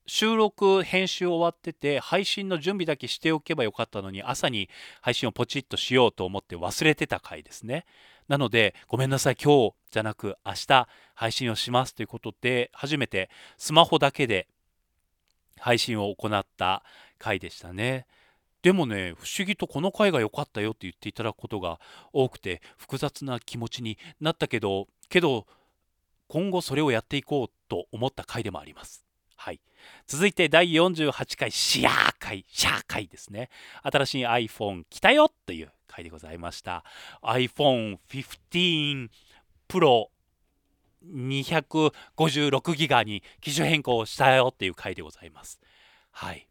[0.07, 4.69] 収録編集終わってて配信の準備だけしておけばよかったのに朝に
[5.01, 7.87] 配信をポチッとしようと思って忘れてた回ですね
[8.29, 14.47] なのでごめんなさい今日じゃなく明日配信をしますということで初めてスマホだけで
[15.59, 16.83] 配信を行った
[17.19, 18.07] 回でしたね。
[18.65, 21.79] でもね不思議とこの回が良かったよって言っていただくことが
[22.15, 25.47] 多くて複雑な気持ちになったけどけど
[26.29, 29.05] 今後それをやっていこうと思った回でもあります。
[29.37, 29.61] はい、
[30.07, 33.51] 続いて第48回シャー回シャー回ですね
[33.83, 36.85] 新しい iPhone 来たよという回でございました
[37.23, 39.11] iPhone15
[39.69, 40.07] Pro
[41.07, 45.61] 256ギガに機種変更したよっていう回でございます。
[46.13, 46.49] はい。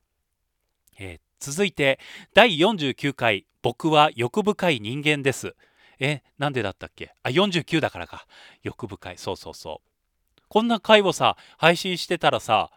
[1.00, 2.00] えー、続いて
[2.34, 5.56] 第49回僕は欲深い人間です。
[6.00, 7.14] え、なんでだったっけ？
[7.22, 8.26] あ、49だからか。
[8.62, 9.18] 欲深い。
[9.18, 10.42] そうそうそう。
[10.48, 12.72] こんな回をさ、配信してたらさ、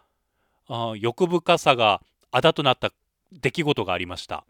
[0.68, 2.02] あ欲深さが
[2.32, 2.90] あだとなった
[3.30, 4.44] 出来事がありました。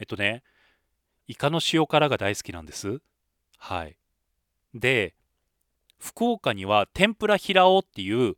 [0.00, 0.42] えっとね、
[1.28, 3.00] イカの塩辛が大好きなんです。
[3.58, 3.96] はい。
[4.74, 5.14] で、
[6.00, 8.36] 福岡には天ぷら平尾っていう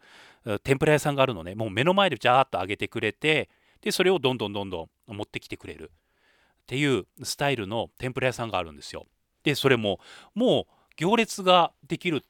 [0.63, 3.51] 天ぷら屋さんがあるのねもう目の前でジャーッと揚げてくれて
[3.83, 5.91] でそれをどんどんどんどん持ってきてくれる。
[6.63, 9.07] っていうスタイルの天ぷら屋さんがあるんですよ。
[9.43, 10.01] でそれも
[10.35, 12.25] もう行列ができる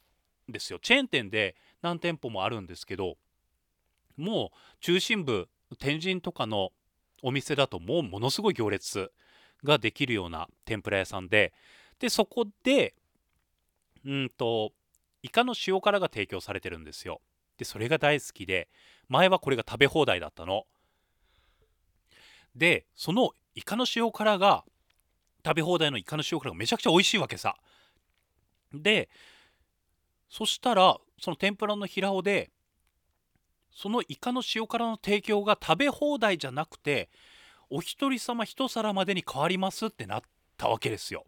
[0.49, 0.79] んですよ。
[0.79, 3.17] チェーン店で何店舗もあるんですけど
[4.17, 6.71] もう中心部天神とかの
[7.23, 9.11] お店だともうものすごい行列
[9.65, 11.53] ができるような天ぷら屋さんで
[11.99, 12.95] でそこで
[14.05, 14.73] うんと
[15.23, 17.21] イカの塩辛が提供されてるんですよ。
[17.57, 18.69] でそれが大好きで
[19.09, 20.65] 前はこれが食べ放題だったの。
[22.59, 24.65] でそのイカの塩辛が
[25.47, 27.57] 食べ放題のイカの塩辛がめちゃくちゃ美味しいわけさ。
[28.73, 29.09] で
[30.29, 32.51] そしたらその天ぷらの平尾で
[33.71, 37.09] そのイカの塩辛の提供が食べ放題じゃなくて
[37.71, 40.21] お一人様一皿までに変わりますってなっ
[40.57, 41.25] たわけですよ。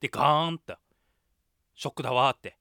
[0.00, 0.76] でガーンって
[1.74, 2.56] ショックだわって。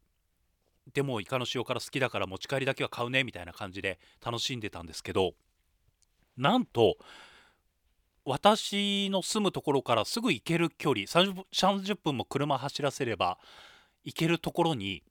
[0.93, 5.33] でもイカの塩辛好きだから持ち帰りだけは買うねみたいな感じで楽しんでたんですけど
[6.37, 6.97] なんと
[8.29, 13.37] 私の住むところからすぐ行ける距離 30, 30分も車走らせれば
[14.03, 15.01] 行けるところに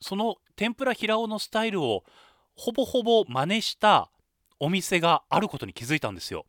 [0.00, 2.04] その天ぷら平尾のスタイルを
[2.54, 4.08] ほぼほぼ真似した
[4.60, 6.46] お店があることに気づいたんですよ。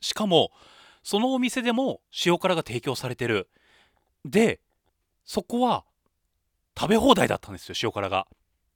[0.00, 0.50] しかも
[1.04, 3.48] そのお店でも塩辛が提供されてる。
[4.24, 4.58] で
[5.24, 5.84] そこは
[6.76, 8.26] 食べ放題だったんですよ塩辛が。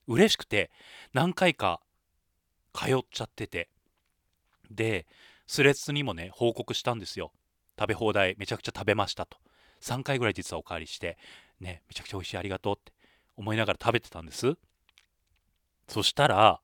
[0.07, 0.71] 嬉しくて
[1.13, 1.81] 何回か
[2.73, 3.74] 通っちゃってて。
[4.75, 5.07] で
[5.47, 7.33] スレッズにもね報告したんですよ。
[7.79, 9.39] 食べ放題めちゃくちゃ食べましたと。
[9.81, 11.19] 3回ぐらい実はおかわりして
[11.61, 12.93] ねめちゃくちゃ美味しいありがとうって
[13.37, 14.55] 思いながら食べてたんです。
[15.89, 16.61] そしたら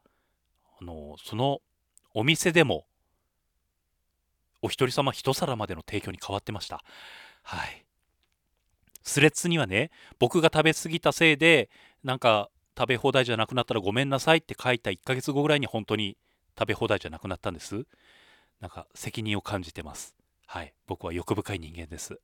[0.81, 1.61] あのその
[2.15, 2.87] お店でも
[4.63, 6.83] お一人様一皿までの提供に変わってました。
[7.43, 7.85] はい。
[9.03, 11.71] スレッズにはね僕が食べ過ぎたせいで
[12.05, 16.17] なんか食べ放題じゃなくなったらごめんなさいって書いた1ヶ月後ぐらいに本当に
[16.61, 17.87] 食べ放題じゃなくなったんです。
[18.61, 20.15] なんか責任を感じてます。
[20.47, 20.75] はい。
[20.87, 22.21] 僕は欲深い人間です。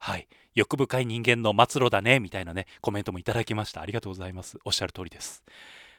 [0.00, 0.26] はい。
[0.54, 2.18] 欲深い人間の末路だね。
[2.18, 3.82] みたいなねコメントもいただきました。
[3.82, 4.58] ありがとうございます。
[4.64, 5.44] おっしゃる通りです。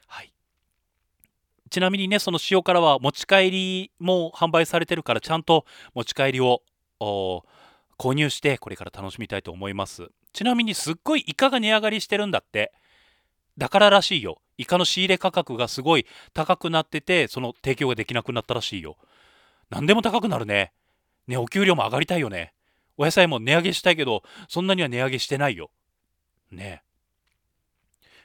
[0.07, 0.33] はい。
[1.69, 6.63] ちなみにねその塩辛は持ち帰りも販売されてるからちゃんと持ち帰りを
[6.99, 7.43] 購
[8.13, 10.09] 入してこれから楽しみたいと思います。
[10.33, 12.73] ちなみにすっごいイカが値上がりしてるんだって？
[13.57, 14.41] だかららしいよ。
[14.57, 18.97] イカの仕入れ価格がすごい高くなっててその提供ができなくなったらしいよ。
[19.69, 20.73] 何でも高くなるね。
[21.27, 22.53] ねお給料も上がりたいよね。
[22.97, 25.71] お野菜も値上げしたいけどそんなには値上げしてないよ。
[26.51, 26.83] ね。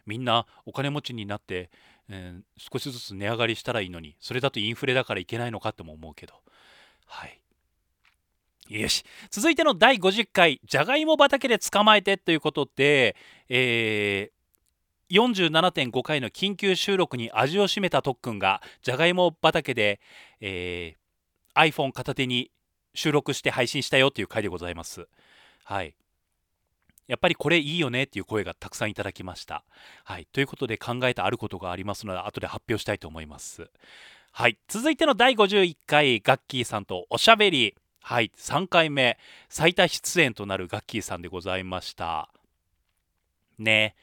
[0.06, 1.70] みんなお金持ちになって、
[2.08, 6.34] えー、少しずつ値上がりしたらいいのにそれだとインフレだからいけないのかっても思うけど。
[7.06, 7.38] はい。
[8.68, 9.04] よし。
[9.30, 13.16] 続いての第50回「じゃがいも畑で捕まえて」ということで、
[13.48, 14.41] えー、
[15.12, 20.00] 47.5回の緊急収録に味を占めた特訓がじゃがいも畑で、
[20.40, 22.50] えー、iPhone 片手に
[22.94, 25.06] 収録して配信したよという回でございます。
[25.64, 25.94] はい。
[27.08, 29.64] やっぱりこれいいよねっていう声がたくさんいただきました。
[30.04, 30.26] はい。
[30.32, 33.68] ということで考えたあることがありますので後で発表したいと思います。
[34.32, 34.56] はい。
[34.66, 37.74] 続いての第51回ガッキーさんとおしゃべり。
[38.04, 39.16] はい、3回目
[39.48, 42.28] 最多出演となるガッキーさんでございました
[43.58, 43.94] ね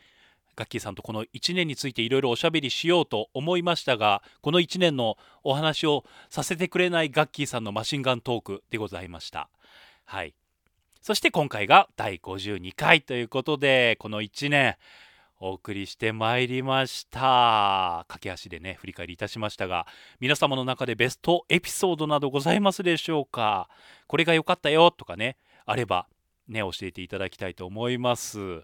[0.59, 9.47] ガッキーさんとこの1年についていろいろおしゃべりしようと思いましたがこの1年のお話をさせてくれないガッキーさんのマシンガントークでございました。
[10.03, 10.33] はい。
[11.01, 14.75] そして今回が第52回ということでこの1年
[15.39, 18.03] お送りしてまいりました。
[18.09, 19.87] 駆け足でね振り返りいたしましたが
[20.19, 23.69] 皆様の中でベストエピソードなどございますでしょうか？
[24.07, 26.07] これが良かったよとかねあれば
[26.49, 28.63] ね教えていただきたいと思います。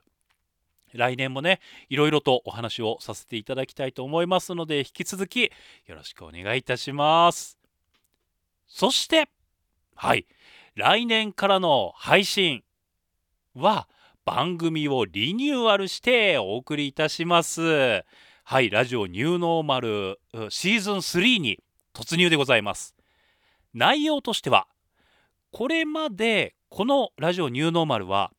[0.97, 5.51] 来年もねいろいろとお話をさせていただきたいと思いますので引き続き
[5.85, 7.57] よろしくお願いいたします
[8.67, 9.29] そして
[9.95, 10.25] はい
[10.75, 12.63] 来年からの配信
[13.55, 13.87] は
[14.25, 18.03] 番組をリニューアルしてお送りいたします。
[18.43, 20.19] はい、ラジオニューノーマル
[20.49, 21.59] シーズン3に
[21.93, 22.95] 突入でございます。
[23.73, 24.67] 内容としては、
[25.51, 28.31] これまでこのラジオニューノーマルは、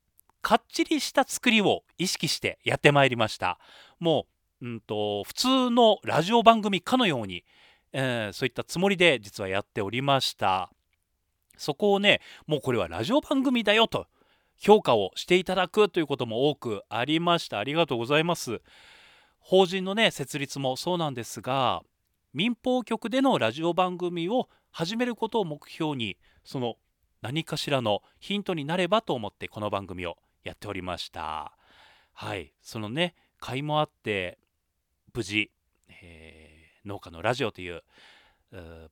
[0.47, 3.59] かっちりした作りを意識してやってまいりました。
[3.99, 4.29] も
[4.63, 7.43] う、うんと、普通のラジオ番組かのように、
[7.93, 10.71] えー、そういったつもりで実はやっておりました。
[11.57, 14.07] そこをね、もうこれはラジオ番組だよと
[14.57, 18.61] 評価をしていただくということも多くありましたありがとうございます
[19.41, 21.83] 法人のね設立もそうなんですが
[22.33, 26.77] 民放局でのラジオ番組を始めることを目標にその
[27.21, 30.17] 何かしらのヒントになればと思ってこの番組を
[30.47, 31.53] やっておりました。
[32.13, 32.53] はい。
[32.63, 34.39] そのね会もあって
[35.13, 35.51] 無事、
[35.89, 37.83] えー、農家のラジオという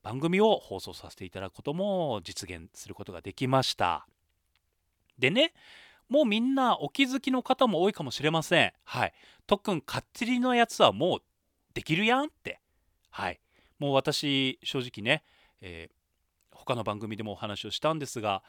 [0.03, 4.05] 番組を放送させていただくことも実現することができました。
[5.17, 5.53] でね
[6.09, 8.73] もうみんなお気づきの方も多いかもしれません。
[8.83, 9.13] はい。
[9.47, 11.19] 特訓かっちりのやつはもう
[11.73, 12.59] できるやんって。
[13.09, 13.39] はい。
[13.79, 15.23] もう私正直ね、
[15.61, 18.43] えー、他の番組でもお話をしたんですが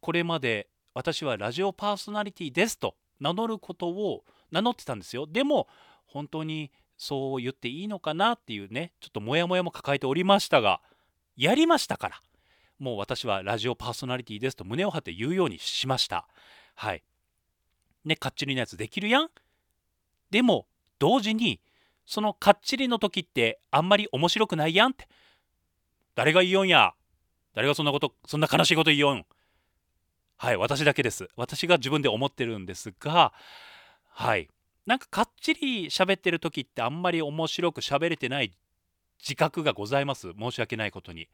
[0.00, 5.68] これまで私はラジオパーソナリティですと名乗ることを名乗ってたんですよでも
[6.06, 10.80] 本当にそう言っていいのかなっていうねちょっとモヤモヤも抱えておりましたが
[11.36, 12.20] やりましたから
[12.78, 16.26] もう私はラジオパーソナリティですと胸を張って言うようにしました。
[16.74, 17.02] はい。
[18.04, 19.28] ね、かっちりのやつできるやん
[20.30, 20.66] でも、
[20.98, 21.60] 同時に、
[22.04, 25.08] そのかっちりの時ってあんまり面白くないやんって。
[26.14, 26.94] 誰が言いよんや
[27.54, 29.26] 誰がそんなこと、そんな悲しいこと言いよん
[30.38, 31.28] はい、私だけです。
[31.36, 33.32] 私が自分で思ってるんですが、
[34.10, 34.48] はい。
[34.86, 38.52] なんかかっちり喋ってる時ってあんまり面白く喋れてない
[39.18, 40.32] 自覚がございます。
[40.38, 41.28] 申し訳ないことに。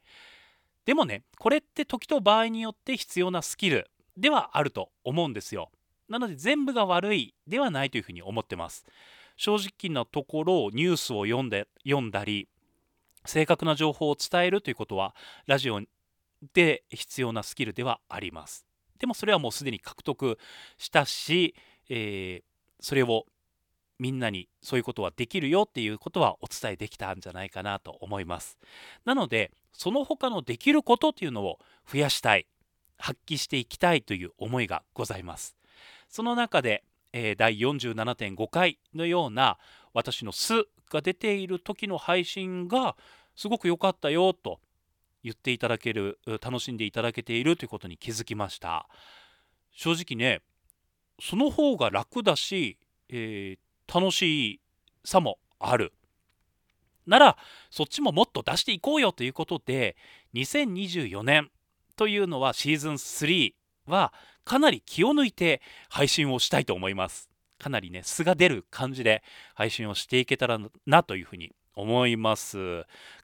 [0.85, 3.89] でもねこれって時と場合によって必要なスキル。
[4.17, 5.69] ではあると思うんですよ。
[6.09, 8.85] なので全部が悪いではないというふうに思ってます。
[9.37, 12.47] 正直なところニュースを読んで読んだり
[13.25, 15.15] 正確な情報を伝えるということは
[15.47, 15.81] ラジオ
[16.53, 18.72] で必要なスキルではあります。
[19.03, 20.37] でもそれはもうすでに獲得
[20.77, 21.55] したし、
[21.89, 22.43] えー、
[22.79, 23.25] それを
[23.99, 28.57] みんなにそういうことはできるよっていうことはお伝えできたんじゃないかなと思います。
[29.03, 32.47] なのでその他のできることっていうのを増やしたい。
[32.97, 35.57] 発揮していきたいという思いがございます。
[36.07, 39.57] その中で、えー、第47.5回のような
[39.93, 40.53] 私の「す」
[40.89, 42.95] が出ている時の配信が
[43.35, 44.61] すごく良かったよと
[45.23, 48.87] 言っていただける楽しんでいただけているということに気づきました。
[49.71, 50.41] 正直ね
[51.21, 52.77] その方が楽だし、
[53.09, 54.59] えー、楽し
[55.05, 55.93] さもある。
[57.05, 57.37] なら
[57.69, 59.97] そっちももっと出していこうよということで
[60.35, 61.49] 2024年
[61.95, 63.53] というのはシーズン3
[63.87, 64.13] は
[64.45, 67.29] かなり気を抜いて配信をしたいと思います。
[67.59, 69.23] かなりね素が出る感じで
[69.55, 72.57] 配信をしていけたらなというふうに思います。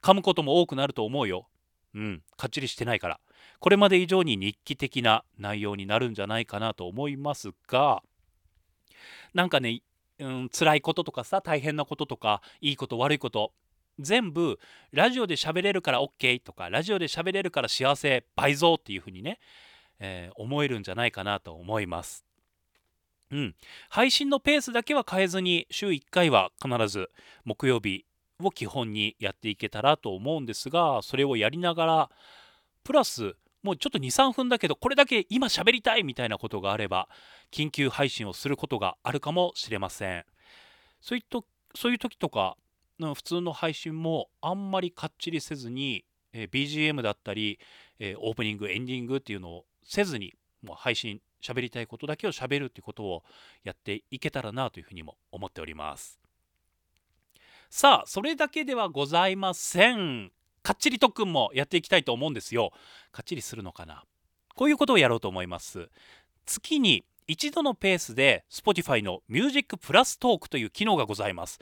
[0.02, 1.49] 噛むことも多くなると思うよ。
[1.94, 2.22] うん。
[2.36, 3.20] かっちりしてないから。
[3.60, 8.02] これまで以上に日記的な内容になるんじゃないかなと思いますが
[9.34, 9.82] なんかね、
[10.18, 13.52] うん、辛いこととかさ大変なこととかいいこと悪いこと
[13.98, 14.58] 全部
[14.92, 19.38] ラジオで喋れるから OK とかラジオで喋れるから幸せ倍増っていうふうにね、
[19.98, 22.24] えー、思えるんじゃないかなと思います。
[23.30, 23.54] うん、
[23.90, 27.10] 配信のペースだけは変えずに週1回は必ず
[27.44, 28.04] 木曜日
[28.46, 32.10] を基本にやっていけたらと思うんですがそれをやりながら
[32.84, 37.08] プラスもうちょっと23分だけどこれだけ今喋りたいみたいなことがあれば
[37.52, 40.24] 緊急配信をすることがあるかもしれません。
[41.00, 41.40] そういった
[41.74, 42.56] そういう時とか
[42.98, 47.58] 普通の配信もあんまりかっちりせずに、えー、BGM だったり、
[47.98, 53.22] えー、オープニングエンディングっていうのをせずにもう配信喋りたいことだけを喋るっていうことを
[53.64, 56.20] やっていけたらなというふうにも思っております。
[57.72, 60.32] さあそれだけではございません。
[60.64, 62.72] かっちり特訓もやっていきたいと思うんですよ。
[63.12, 64.02] かっちりするのかな？
[64.56, 65.88] こういうことをやろうと思います。
[66.46, 71.60] 月に一度のペースで Spotify の Music プラストークという機能がございます。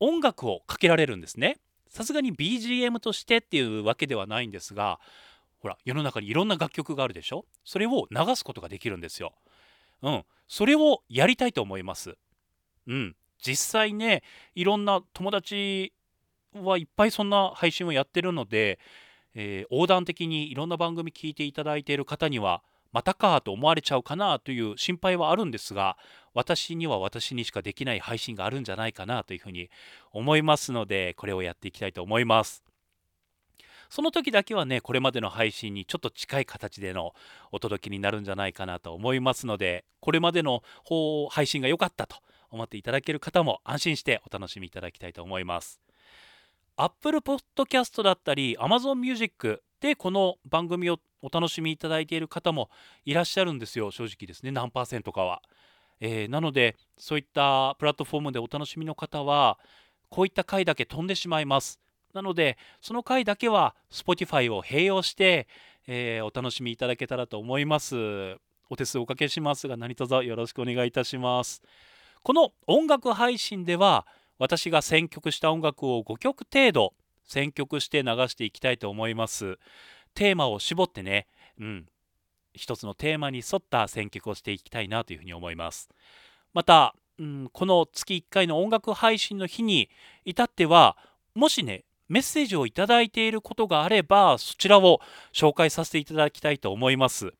[0.00, 1.58] 音楽をかけられるんですね。
[1.88, 4.98] さすがに BGM としてっていうわけではないんですが
[5.58, 7.44] ほら世の中にいろんな楽曲があるでしょ？
[7.66, 9.34] それを流すことができるんですよ。
[10.00, 10.24] うん。
[10.48, 12.16] それをやりたいと思います。
[12.86, 13.14] うん。
[13.40, 14.22] 実際ね
[14.54, 15.92] いろんな友達
[16.54, 18.78] はいっぱいそんな配信をやってるので、
[19.34, 22.62] えー、横断的にいろんな番組聞いていただいている方には
[22.92, 25.96] またかと思われちゃうかなという心配はあるんですが
[26.34, 29.70] 私には私にしかできない配信があるんじゃないかなというふうに
[30.12, 32.64] 思いますのでこれをやっていきたいと思います。
[33.90, 37.12] その時だけはねこれまでの配信にちょっと近い形での
[37.50, 40.62] お届けになるんじゃないかなと思いますのでこれまでの
[41.30, 42.16] 配信が良かったと
[42.50, 45.80] 思っていただける方も安心してお楽しみいただきたいと思います。
[46.76, 52.70] Apple Podcast だったり Amazon Music でこの番組をお楽しみいただいている方も
[53.04, 53.90] いらっしゃるんですよ。
[53.90, 54.50] 正直ですね。
[54.50, 55.42] 何パーセントかは、
[56.00, 59.58] えー、なのでそういったプラットフォームでお楽しみの方は
[60.08, 61.80] こういった回だけ飛んでしまいます。
[62.14, 65.46] なのでその回だけは Spotify を併用して、
[65.86, 68.36] えー、お楽しみいただけたらと思います。
[68.70, 71.62] お手数おかけしますが何卒よろしくお願いいたします。
[72.22, 74.06] この音楽配信では
[74.38, 76.94] 私が選曲した音楽を5曲程度
[77.24, 79.58] 選曲して流していきたいと思います。
[80.14, 81.86] テーマを絞ってね、うん、
[82.54, 85.88] 一つのテーマに沿った選曲をしていきたいなというふうに思います。
[86.52, 89.88] また、うん、この月1回の音楽配信の日に
[90.24, 90.96] 至っては、
[91.34, 95.00] もしね、メッセージをいただいていることがあれば、そちらを
[95.32, 97.32] 紹介させていただきたいと思います。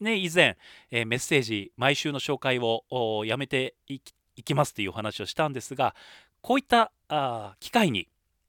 [0.00, 0.56] ね、以前、
[0.90, 5.94] えー、メッセージ、毎週の紹介をやめていきいきますというお話をしたんですが
[6.40, 8.08] こういったあ機会に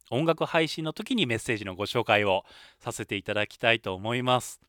[0.10, 2.44] 音楽配信の時にメッセージのご紹介を
[2.80, 4.60] させていただきたいと思います。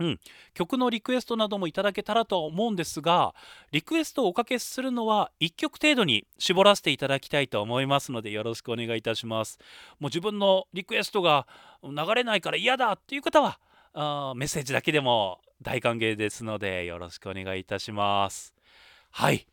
[0.00, 0.20] うん、
[0.54, 3.34] 曲のリクエストなどもいただけたらとは思うんですが
[3.70, 9.58] リクエストをおかけするのは1曲程度に絞らせていただきたいと思いますのでよろしくお願いいたします
[10.00, 11.46] もう自分のリクエストが
[11.84, 13.60] 流れないから嫌だっていう方は
[13.94, 18.54] あメッセージだけでも大歓迎ですのでよろしくお願いいたします。
[19.10, 19.46] はい。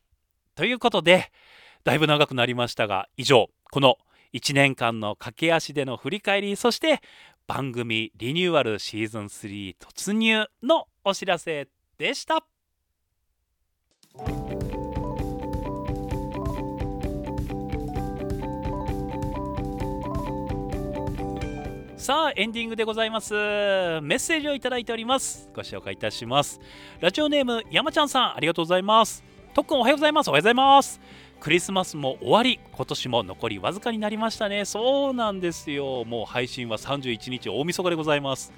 [0.56, 1.32] ということで
[1.84, 3.98] だいぶ長くなりましたが以上この
[4.34, 7.02] 1年間の駆け足での振り返りそして
[7.48, 11.68] 番組リニューアルシーズン3突入のお知らせ
[11.98, 12.46] でした。
[22.10, 23.36] さあエンディングでございます。
[23.36, 25.47] メッセージをいただいております。
[25.55, 26.60] ご紹介いたします。
[26.99, 29.24] ラジオネーム山ちゃんさんありがとうございます。
[29.53, 30.28] とっくんおはようございます。
[30.30, 30.99] おはようございます。
[31.39, 34.66] クリスマスも終わり今年も残りわずかになりましたね。
[34.66, 36.03] そうなんですよ。
[36.03, 38.53] もう配信は31日大晦日でございます。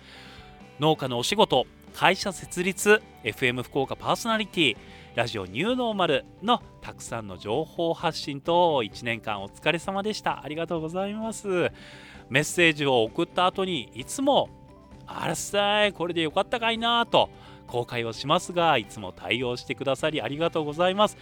[0.80, 4.78] 農家のお仕事会社設立 FM 福岡パーソナリティ
[5.14, 10.42] ラジオニューノーマルのたくさんの情報発信と1年間お疲れ様でした。
[10.42, 11.70] ありがとうございます。
[12.32, 14.50] メッセージを送った後にいつも
[15.06, 17.30] あらっさいこれでよかったかいなと
[17.68, 21.18] 公開をしますがいつも対応してくださりありがとうございます。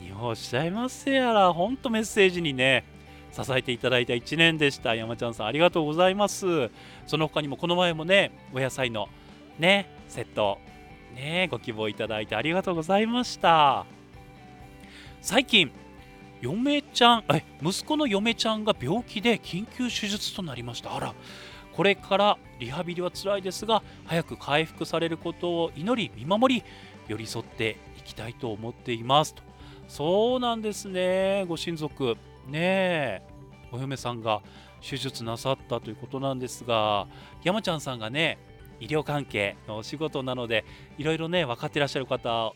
[0.00, 2.84] 何をおっしゃいますやらほんとメッセージにね
[3.32, 4.94] 支えていただいた1年でした。
[4.94, 6.70] 山ちゃんさんありがとうございます。
[7.06, 9.08] その他にもこの前もねお野菜の
[9.58, 10.58] ねセット
[11.14, 13.84] ねご希望いただいてありがとうございました。
[15.20, 15.72] 最近
[16.40, 20.94] 嫁ちゃんえ息子の嫁ちゃんが病気で緊急手術となりました。
[20.96, 21.14] あら
[21.72, 26.64] これからリハビリは辛いですが早く回復されることを祈り見守り
[27.08, 29.34] 寄り添っていきたいと思っています。
[29.34, 29.42] と。
[29.88, 31.44] そうなんですね。
[31.48, 32.16] ご親族。
[32.46, 33.22] ねえ。
[33.72, 34.42] お嫁さんが
[34.80, 37.06] 手術なさったということなんですが
[37.44, 38.38] 山ちゃんさんがね
[38.80, 40.64] 医療関係のお仕事なので
[40.98, 42.54] いろいろね分かってらっしゃる方、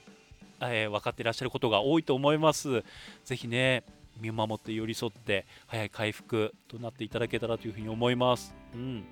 [0.72, 2.82] えー、分かってらっしゃることが多いと思います。
[3.24, 3.84] ぜひね
[4.20, 9.04] 見守って寄り添って早い回復となっていただけたらというふうに思います、うん、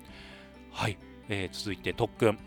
[0.71, 0.97] はい、
[1.27, 2.39] えー、続いて特訓。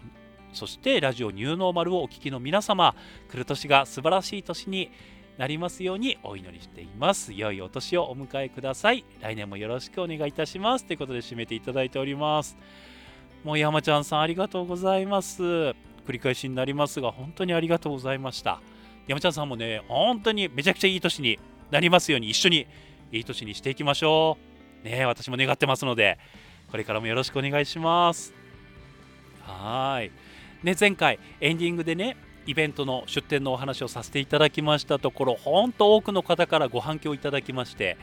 [0.52, 2.94] そしてラジオニューノーマルをお聞きの皆様
[3.30, 4.90] 来る年が素晴らしい年に
[5.36, 7.34] なりますようにお祈りしています。
[7.34, 9.04] 良いお年をお迎えください。
[9.20, 10.86] 来年もよろしくお願いいたします。
[10.86, 12.56] ということで締めていただいております。
[13.44, 15.42] もう山ちゃんさんありがとうございます。
[15.42, 15.74] 繰
[16.12, 18.62] り返しになりますが、本当にありがとうございました。
[19.06, 21.38] 山ちゃんさんもね、本当にめちゃくちゃいい年に
[21.70, 22.66] なりますように、一緒に
[23.12, 24.36] いい年にしていきましょ
[24.84, 24.88] う。
[24.88, 26.18] ね私も願ってますので、
[26.70, 28.34] これからもよろしくお願いします。
[29.42, 30.10] はい。
[30.64, 37.96] ね、前回エンディングでね、イベントの出店のお話をさせていただきましたところ、本当多くの方からご反響いただきまして、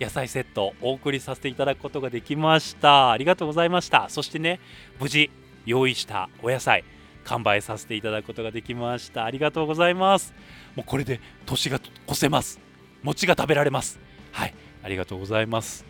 [0.00, 4.60] 野菜セットお送りさせていただくことができましたありがとうございましたそしてね
[5.00, 5.30] 無事
[5.66, 6.84] 用意したお野菜
[7.28, 9.24] 完売させていただくことができました。
[9.24, 10.32] ありがとうございます。
[10.74, 12.58] もうこれで年が越せます。
[13.02, 14.00] 餅が食べられます。
[14.32, 14.54] はい。
[14.82, 15.84] ありがとうございます。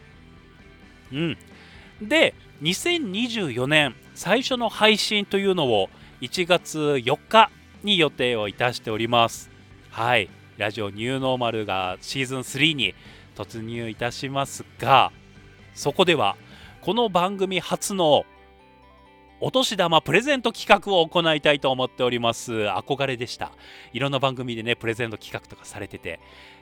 [1.13, 1.39] うん。
[2.03, 7.51] で2024年最初の配信というのを1月4日
[7.85, 9.51] に予定をいたしております。
[9.91, 10.29] はい。
[10.59, 12.97] ラジオニューノーマルがシーズン3に
[13.37, 15.13] 突入いたしますが
[15.73, 16.37] そこでは
[16.81, 18.25] この番組初の
[19.41, 22.53] お年玉プレゼント企画を行いたいと思っております。
[22.53, 23.53] 憧れでした。
[23.93, 26.19] いろんな番組でねプレゼント企画とかされてて、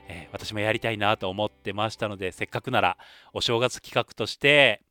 [0.08, 2.98] えー、私もやりたいなと思ってましたのでせっかくなら
[3.32, 4.82] お正月企画として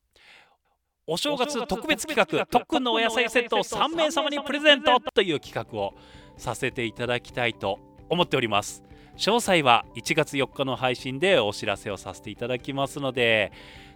[1.06, 5.94] お正月特別企画特訓のお野菜セットを3名様にプレゼントという企画を
[6.38, 7.80] させていただきたいと
[8.10, 8.84] 思っております。
[9.18, 13.52] 詳細は1月4日の配信でお知らせをさせていただきますので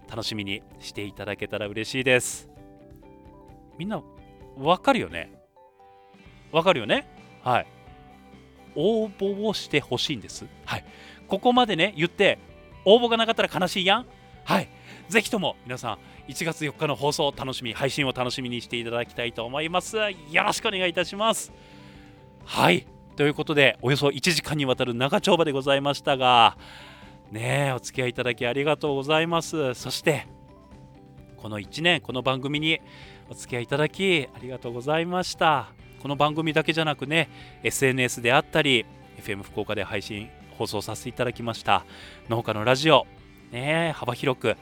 [0.10, 2.50] 楽しみにしていただけたら嬉しいです
[3.80, 4.04] みんな
[4.58, 5.32] わかるよね？
[6.52, 7.08] わかるよね？
[7.42, 7.68] はい。
[8.76, 10.46] 応募をしてほしいんです。
[10.66, 10.86] はい。
[11.28, 12.40] ここまでね言って
[12.86, 14.06] 応募がなかったら悲しいやん？
[14.44, 14.70] はい。
[15.08, 15.98] ぜひとも皆さん
[16.30, 19.96] 1月4日の放送を楽しみ配信を楽しみにしていただきたいと思います。
[19.98, 21.54] よろしくお願いいたします。
[22.44, 22.86] はい。
[23.16, 26.58] ということでおよそ1時間にわたる長丁場でございましたが
[27.32, 29.74] ねえお付き合いいただきありがとうございます。
[29.74, 30.28] そして
[31.38, 32.82] この1年この番組に
[33.30, 35.68] お付き合いいただきありがとうございました。
[36.02, 37.30] この番組だけじゃなくね
[37.62, 38.86] SNS であったり
[39.22, 41.86] FM 福岡で配信放送させていただきました。
[42.28, 43.06] 農家のラジオ
[43.52, 44.58] ね幅広く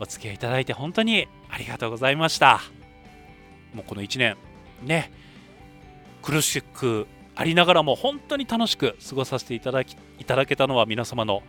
[0.00, 2.60] お付き合いいただいて本当にありがとうございました。
[3.72, 4.36] もうこの1年
[4.82, 5.12] ね
[6.22, 7.06] 苦しく
[7.36, 11.42] ありながらも本当に楽しく過ごさせていただきいただけたのは皆様の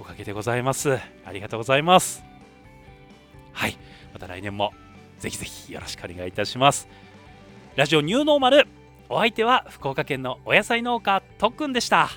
[0.00, 0.98] おかげでございます。
[1.26, 2.24] ありがとうございます。
[3.52, 3.76] はい。
[4.14, 4.72] また来年も。
[5.18, 6.88] ぜひぜひよろしくお願いいたします
[7.76, 8.66] ラジオニューノーマル
[9.08, 12.10] お相手は福岡県のお野菜農家とっくんでした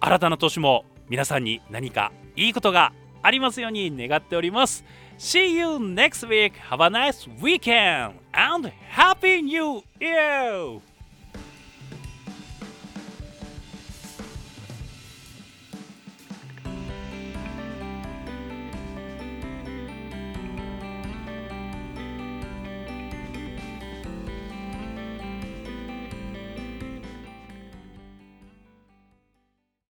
[0.00, 2.92] 新たな年も皆さんに何かいいことが
[3.22, 4.84] ありますように願っております
[5.18, 6.52] See you next week.
[6.70, 10.80] Have a nice weekend and Happy New Year!